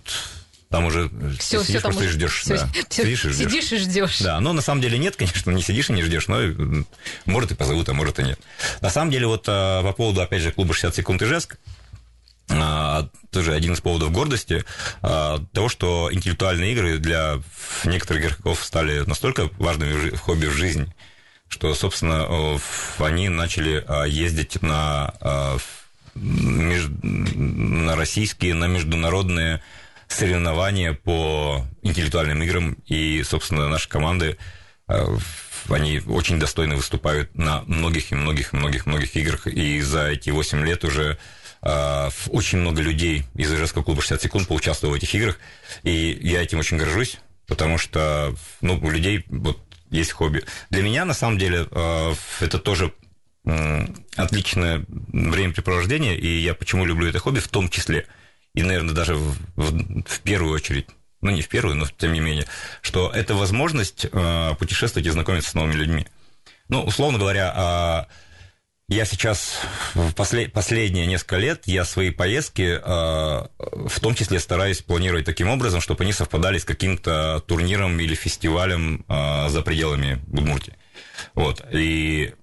там 0.69 0.85
уже 0.85 1.09
все, 1.39 1.63
сидишь 1.63 1.67
все 1.67 1.81
просто 1.81 2.03
и 2.03 2.07
ждешь. 2.07 2.41
Все, 2.41 2.57
да. 2.57 2.69
все, 2.89 3.03
сидишь 3.03 3.25
и 3.25 3.29
ждешь. 3.29 3.51
Сидишь 3.51 3.71
и 3.71 3.77
ждешь. 3.77 4.19
Да, 4.19 4.39
но 4.39 4.53
на 4.53 4.61
самом 4.61 4.81
деле 4.81 4.99
нет, 4.99 5.15
конечно, 5.15 5.49
не 5.49 5.63
сидишь 5.63 5.89
и 5.89 5.93
не 5.93 6.03
ждешь, 6.03 6.27
но 6.27 6.39
может 7.25 7.51
и 7.51 7.55
позовут, 7.55 7.89
а 7.89 7.93
может 7.93 8.19
и 8.19 8.23
нет. 8.23 8.39
На 8.81 8.91
самом 8.91 9.09
деле, 9.09 9.25
вот 9.25 9.45
а, 9.47 9.81
по 9.81 9.93
поводу, 9.93 10.21
опять 10.21 10.43
же, 10.43 10.51
клуба 10.51 10.73
60 10.75 10.95
секунд 10.95 11.23
Ижевск, 11.23 11.57
а, 12.49 13.09
тоже 13.31 13.55
один 13.55 13.73
из 13.73 13.81
поводов 13.81 14.11
гордости 14.11 14.63
а, 15.01 15.39
того, 15.53 15.69
что 15.69 16.09
интеллектуальные 16.11 16.73
игры 16.73 16.99
для 16.99 17.41
некоторых 17.83 18.25
игроков 18.25 18.63
стали 18.63 18.99
настолько 19.07 19.49
важными 19.57 20.15
хобби 20.17 20.45
в 20.45 20.53
жизни, 20.53 20.93
что, 21.47 21.73
собственно, 21.73 22.59
они 22.99 23.27
начали 23.29 23.83
ездить 24.07 24.61
на, 24.61 25.15
на 26.13 27.95
российские, 27.95 28.53
на 28.53 28.65
международные 28.65 29.63
соревнования 30.09 30.93
по 30.93 31.65
интеллектуальным 31.81 32.41
играм, 32.43 32.73
и, 32.85 33.23
собственно, 33.23 33.69
наши 33.69 33.87
команды, 33.87 34.37
э, 34.87 35.17
они 35.69 36.01
очень 36.07 36.39
достойно 36.39 36.75
выступают 36.75 37.35
на 37.37 37.61
многих 37.67 38.11
и 38.11 38.15
многих 38.15 38.51
многих 38.51 38.85
многих 38.85 39.15
играх, 39.15 39.47
и 39.47 39.79
за 39.81 40.07
эти 40.09 40.31
8 40.31 40.65
лет 40.65 40.83
уже 40.83 41.17
э, 41.61 42.09
очень 42.27 42.57
много 42.57 42.81
людей 42.81 43.23
из 43.35 43.53
Ижевского 43.53 43.83
клуба 43.83 44.01
60 44.01 44.21
секунд 44.21 44.47
поучаствовало 44.47 44.95
в 44.95 44.97
этих 44.97 45.13
играх, 45.13 45.39
и 45.83 46.19
я 46.21 46.41
этим 46.41 46.59
очень 46.59 46.77
горжусь, 46.77 47.19
потому 47.47 47.77
что 47.77 48.35
ну, 48.61 48.79
у 48.81 48.89
людей 48.89 49.25
вот 49.29 49.59
есть 49.91 50.11
хобби. 50.11 50.43
Для 50.69 50.81
меня, 50.81 51.05
на 51.05 51.13
самом 51.13 51.37
деле, 51.37 51.67
э, 51.69 52.13
это 52.41 52.57
тоже 52.57 52.93
отличное 54.15 54.85
времяпрепровождение, 54.87 56.15
и 56.19 56.39
я 56.39 56.53
почему 56.53 56.85
люблю 56.85 57.07
это 57.07 57.19
хобби? 57.19 57.39
В 57.39 57.47
том 57.47 57.69
числе– 57.69 58.05
и, 58.53 58.63
наверное, 58.63 58.93
даже 58.93 59.15
в, 59.15 59.37
в, 59.55 60.03
в 60.03 60.19
первую 60.21 60.53
очередь, 60.53 60.87
ну 61.21 61.31
не 61.31 61.41
в 61.41 61.49
первую, 61.49 61.75
но 61.75 61.85
тем 61.85 62.13
не 62.13 62.19
менее, 62.19 62.45
что 62.81 63.11
это 63.11 63.35
возможность 63.35 64.05
э, 64.11 64.55
путешествовать 64.57 65.07
и 65.07 65.11
знакомиться 65.11 65.51
с 65.51 65.53
новыми 65.53 65.73
людьми. 65.73 66.07
Ну, 66.67 66.83
условно 66.83 67.19
говоря, 67.19 68.07
э, 68.09 68.13
я 68.89 69.05
сейчас 69.05 69.59
в 69.93 70.13
послед, 70.13 70.51
последние 70.51 71.05
несколько 71.05 71.37
лет 71.37 71.61
я 71.67 71.85
свои 71.85 72.09
поездки 72.09 72.79
э, 72.81 73.47
в 73.59 73.99
том 73.99 74.15
числе 74.15 74.39
стараюсь 74.39 74.81
планировать 74.81 75.25
таким 75.25 75.47
образом, 75.49 75.79
чтобы 75.79 76.03
они 76.03 76.11
совпадали 76.11 76.57
с 76.57 76.65
каким-то 76.65 77.43
турниром 77.45 77.99
или 77.99 78.15
фестивалем 78.15 79.05
э, 79.07 79.49
за 79.49 79.61
пределами 79.61 80.19
Удмуртии. 80.31 80.73
Вот. 81.35 81.63
И 81.71 82.33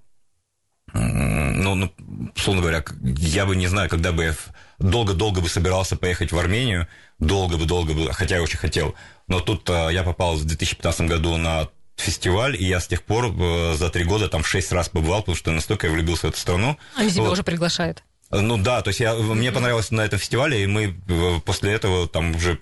ну, 0.97 1.75
ну, 1.75 1.93
условно 2.35 2.63
говоря, 2.63 2.85
я 3.03 3.47
бы 3.47 3.57
не 3.57 3.67
знаю, 3.67 3.89
когда 3.89 4.13
бы 4.13 4.25
я 4.25 4.35
долго-долго 4.79 5.41
бы 5.41 5.49
собирался 5.49 5.97
поехать 5.97 6.33
в 6.33 6.39
Армению, 6.39 6.87
долго 7.19 7.57
бы, 7.57 7.67
долго 7.67 7.93
бы, 7.95 8.13
хотя 8.13 8.37
я 8.37 8.43
очень 8.43 8.59
хотел. 8.59 8.95
Но 9.27 9.41
тут 9.41 9.69
э, 9.71 9.89
я 9.93 10.03
попал 10.03 10.37
в 10.37 10.45
2015 10.45 11.03
году 11.03 11.37
на 11.37 11.69
фестиваль, 11.97 12.57
и 12.61 12.65
я 12.65 12.81
с 12.81 12.87
тех 12.87 13.03
пор 13.03 13.27
э, 13.27 13.75
за 13.75 13.91
три 13.91 14.05
года 14.05 14.29
там 14.29 14.45
шесть 14.45 14.73
раз 14.73 14.89
побывал, 14.89 15.21
потому 15.21 15.37
что 15.37 15.51
настолько 15.51 15.87
я 15.87 15.93
влюбился 15.93 16.27
в 16.27 16.31
эту 16.31 16.39
страну. 16.39 16.77
Они 16.95 17.11
тебя 17.11 17.23
вот. 17.23 17.33
уже 17.33 17.43
приглашают? 17.43 18.05
Ну 18.31 18.59
да, 18.59 18.83
то 18.83 18.89
есть 18.89 19.01
я, 19.01 19.15
мне 19.15 19.53
понравилось 19.53 19.91
на 19.91 20.03
этом 20.03 20.19
фестивале, 20.19 20.63
и 20.63 20.67
мы 20.67 20.97
э, 21.09 21.41
после 21.45 21.73
этого 21.73 22.09
там 22.09 22.35
уже 22.35 22.59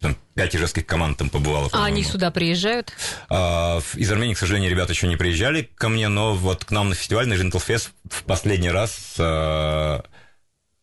там, 0.00 0.16
пять 0.34 0.54
ижевских 0.54 0.86
команд 0.86 1.18
там 1.18 1.30
побывало. 1.30 1.68
А 1.72 1.84
они 1.84 2.02
сюда 2.02 2.30
приезжают? 2.30 2.92
А, 3.28 3.80
из 3.94 4.10
Армении, 4.10 4.34
к 4.34 4.38
сожалению, 4.38 4.70
ребята 4.70 4.92
еще 4.92 5.06
не 5.06 5.16
приезжали 5.16 5.68
ко 5.74 5.88
мне, 5.88 6.08
но 6.08 6.34
вот 6.34 6.64
к 6.64 6.70
нам 6.70 6.88
на 6.88 6.94
фестиваль, 6.94 7.28
на 7.28 7.34
Gentle 7.34 7.62
Fest 7.64 7.90
в 8.08 8.24
последний 8.24 8.70
раз 8.70 9.14
а, 9.18 10.02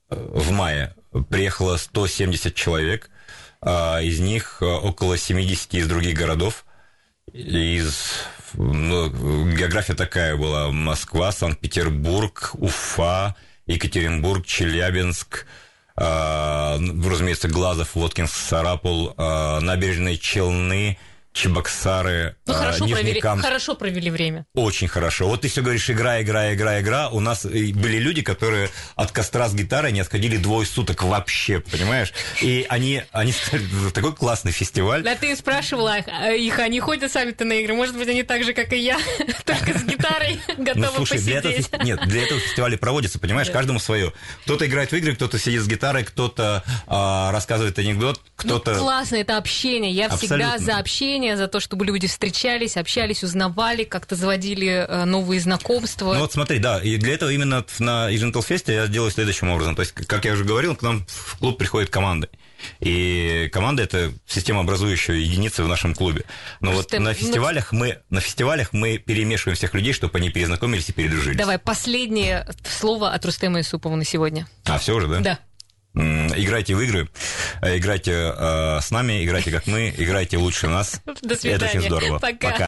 в 0.10 0.52
мае 0.52 0.96
приехало 1.30 1.78
170 1.78 2.56
человек, 2.56 3.10
а, 3.62 4.00
из 4.00 4.20
них 4.20 4.62
около 4.62 5.18
70 5.18 5.74
из 5.74 5.88
других 5.88 6.18
городов. 6.18 6.66
Из 7.34 8.22
ну, 8.54 9.52
география 9.52 9.96
такая 9.96 10.38
была: 10.38 10.72
Москва, 10.72 11.32
Санкт-Петербург, 11.32 12.52
Уфа, 12.54 13.36
Екатеринбург, 13.66 14.46
Челябинск, 14.46 15.46
разумеется, 15.98 17.48
Глазов, 17.48 17.96
Воткинск, 17.96 18.36
Сарапул, 18.36 19.14
э, 19.18 19.60
набережные 19.62 20.18
Челны, 20.18 20.98
Чебоксары, 21.38 22.36
ну, 22.48 22.54
хорошо, 22.56 22.86
Нижний 22.86 23.22
провели, 23.22 23.22
хорошо 23.22 23.76
провели 23.76 24.10
время. 24.10 24.48
Очень 24.56 24.88
хорошо. 24.88 25.28
Вот 25.28 25.42
ты 25.42 25.50
все 25.50 25.62
говоришь, 25.62 25.88
игра, 25.88 26.20
игра, 26.20 26.52
игра, 26.56 26.82
игра. 26.82 27.10
У 27.10 27.20
нас 27.20 27.46
были 27.46 28.00
люди, 28.00 28.24
которые 28.24 28.72
от 28.96 29.12
костра 29.12 29.48
с 29.48 29.54
гитарой 29.54 29.92
не 29.92 30.00
отходили 30.00 30.38
двое 30.38 30.66
суток 30.66 31.04
вообще, 31.04 31.60
понимаешь? 31.60 32.12
И 32.42 32.66
они, 32.70 33.04
они 33.12 33.34
сказали, 33.34 33.68
такой 33.94 34.16
классный 34.16 34.52
фестиваль. 34.52 35.04
Да 35.04 35.14
ты 35.14 35.36
спрашивала 35.36 36.00
их, 36.00 36.58
они 36.58 36.80
ходят 36.80 37.12
сами-то 37.12 37.46
на 37.46 37.54
игры. 37.54 37.76
Может 37.76 37.96
быть, 37.96 38.10
они 38.10 38.24
так 38.24 38.44
же, 38.44 38.54
как 38.54 38.74
и 38.74 38.80
я, 38.80 38.98
только 39.46 39.78
с 39.78 39.84
гитарой 39.84 40.42
готовы 40.58 40.88
ну, 40.88 40.92
слушай, 40.96 41.20
Для 41.20 41.38
этого, 41.38 41.84
нет, 41.84 42.00
для 42.08 42.24
этого 42.24 42.40
фестиваля 42.40 42.78
проводится, 42.78 43.20
понимаешь, 43.20 43.52
каждому 43.52 43.78
свое. 43.78 44.12
Кто-то 44.46 44.66
играет 44.66 44.92
в 44.92 44.96
игры, 44.96 45.14
кто-то 45.14 45.38
сидит 45.38 45.62
с 45.62 45.68
гитарой, 45.68 46.04
кто-то 46.04 46.64
а, 46.88 47.32
рассказывает 47.32 47.78
анекдот, 47.78 48.22
кто-то... 48.38 48.74
Ну, 48.76 48.80
классно, 48.82 49.16
это 49.16 49.38
общение. 49.38 49.92
Я 49.92 50.10
всегда 50.10 50.60
за 50.60 50.78
общение 50.78 51.36
за 51.36 51.48
то, 51.48 51.60
чтобы 51.60 51.86
люди 51.86 52.08
встречались, 52.08 52.78
общались, 52.78 53.24
узнавали, 53.24 53.84
как-то 53.84 54.16
заводили 54.16 54.86
э, 54.88 55.06
новые 55.06 55.42
знакомства. 55.42 56.14
Ну 56.14 56.20
вот 56.20 56.32
смотри, 56.32 56.60
да, 56.60 56.80
и 56.80 56.98
для 56.98 57.16
этого 57.16 57.32
именно 57.32 57.66
на 57.80 58.14
Изентал 58.16 58.44
Фесте 58.44 58.76
я 58.76 58.88
делаю 58.88 59.10
следующим 59.10 59.50
образом. 59.50 59.76
То 59.76 59.82
есть, 59.82 59.94
как 59.94 60.26
я 60.26 60.34
уже 60.34 60.44
говорил, 60.44 60.76
к 60.76 60.84
нам 60.84 61.04
в 61.08 61.40
клуб 61.40 61.58
приходят 61.58 61.90
команды. 61.90 62.30
И 62.80 63.50
команда 63.52 63.84
это 63.84 64.14
системообразующая 64.28 65.16
единица 65.16 65.64
в 65.64 65.68
нашем 65.68 65.96
клубе. 65.96 66.24
Но 66.62 66.72
вот 66.72 66.92
на 66.92 67.14
фестивалях 67.14 67.72
мы 67.72 68.00
на 68.10 68.22
фестивалях 68.22 68.70
мы 68.72 68.98
перемешиваем 68.98 69.56
всех 69.56 69.74
людей, 69.74 69.94
чтобы 69.94 70.18
они 70.18 70.30
перезнакомились 70.30 70.90
и 70.90 70.92
передружились. 70.92 71.38
Давай 71.38 71.58
последнее 71.60 72.48
слово 72.64 73.12
от 73.12 73.26
Рустема 73.26 73.62
Исупова 73.62 73.96
на 73.96 74.06
сегодня. 74.06 74.48
А 74.66 74.78
все 74.78 74.96
уже, 74.96 75.08
да? 75.08 75.20
Да. 75.20 75.40
Играйте 75.98 76.76
в 76.76 76.82
игры, 76.82 77.10
э, 77.62 77.78
играйте 77.78 78.12
э, 78.12 78.80
с 78.82 78.92
нами, 78.92 79.24
играйте 79.26 79.52
как 79.52 79.68
мы, 79.68 79.94
играйте 79.98 80.38
лучше 80.38 80.68
нас. 80.68 81.02
До 81.22 81.36
свидания. 81.36 81.56
Это 81.56 81.66
очень 81.66 81.82
здорово. 81.82 82.20
Пока. 82.20 82.34
Пока. 82.34 82.56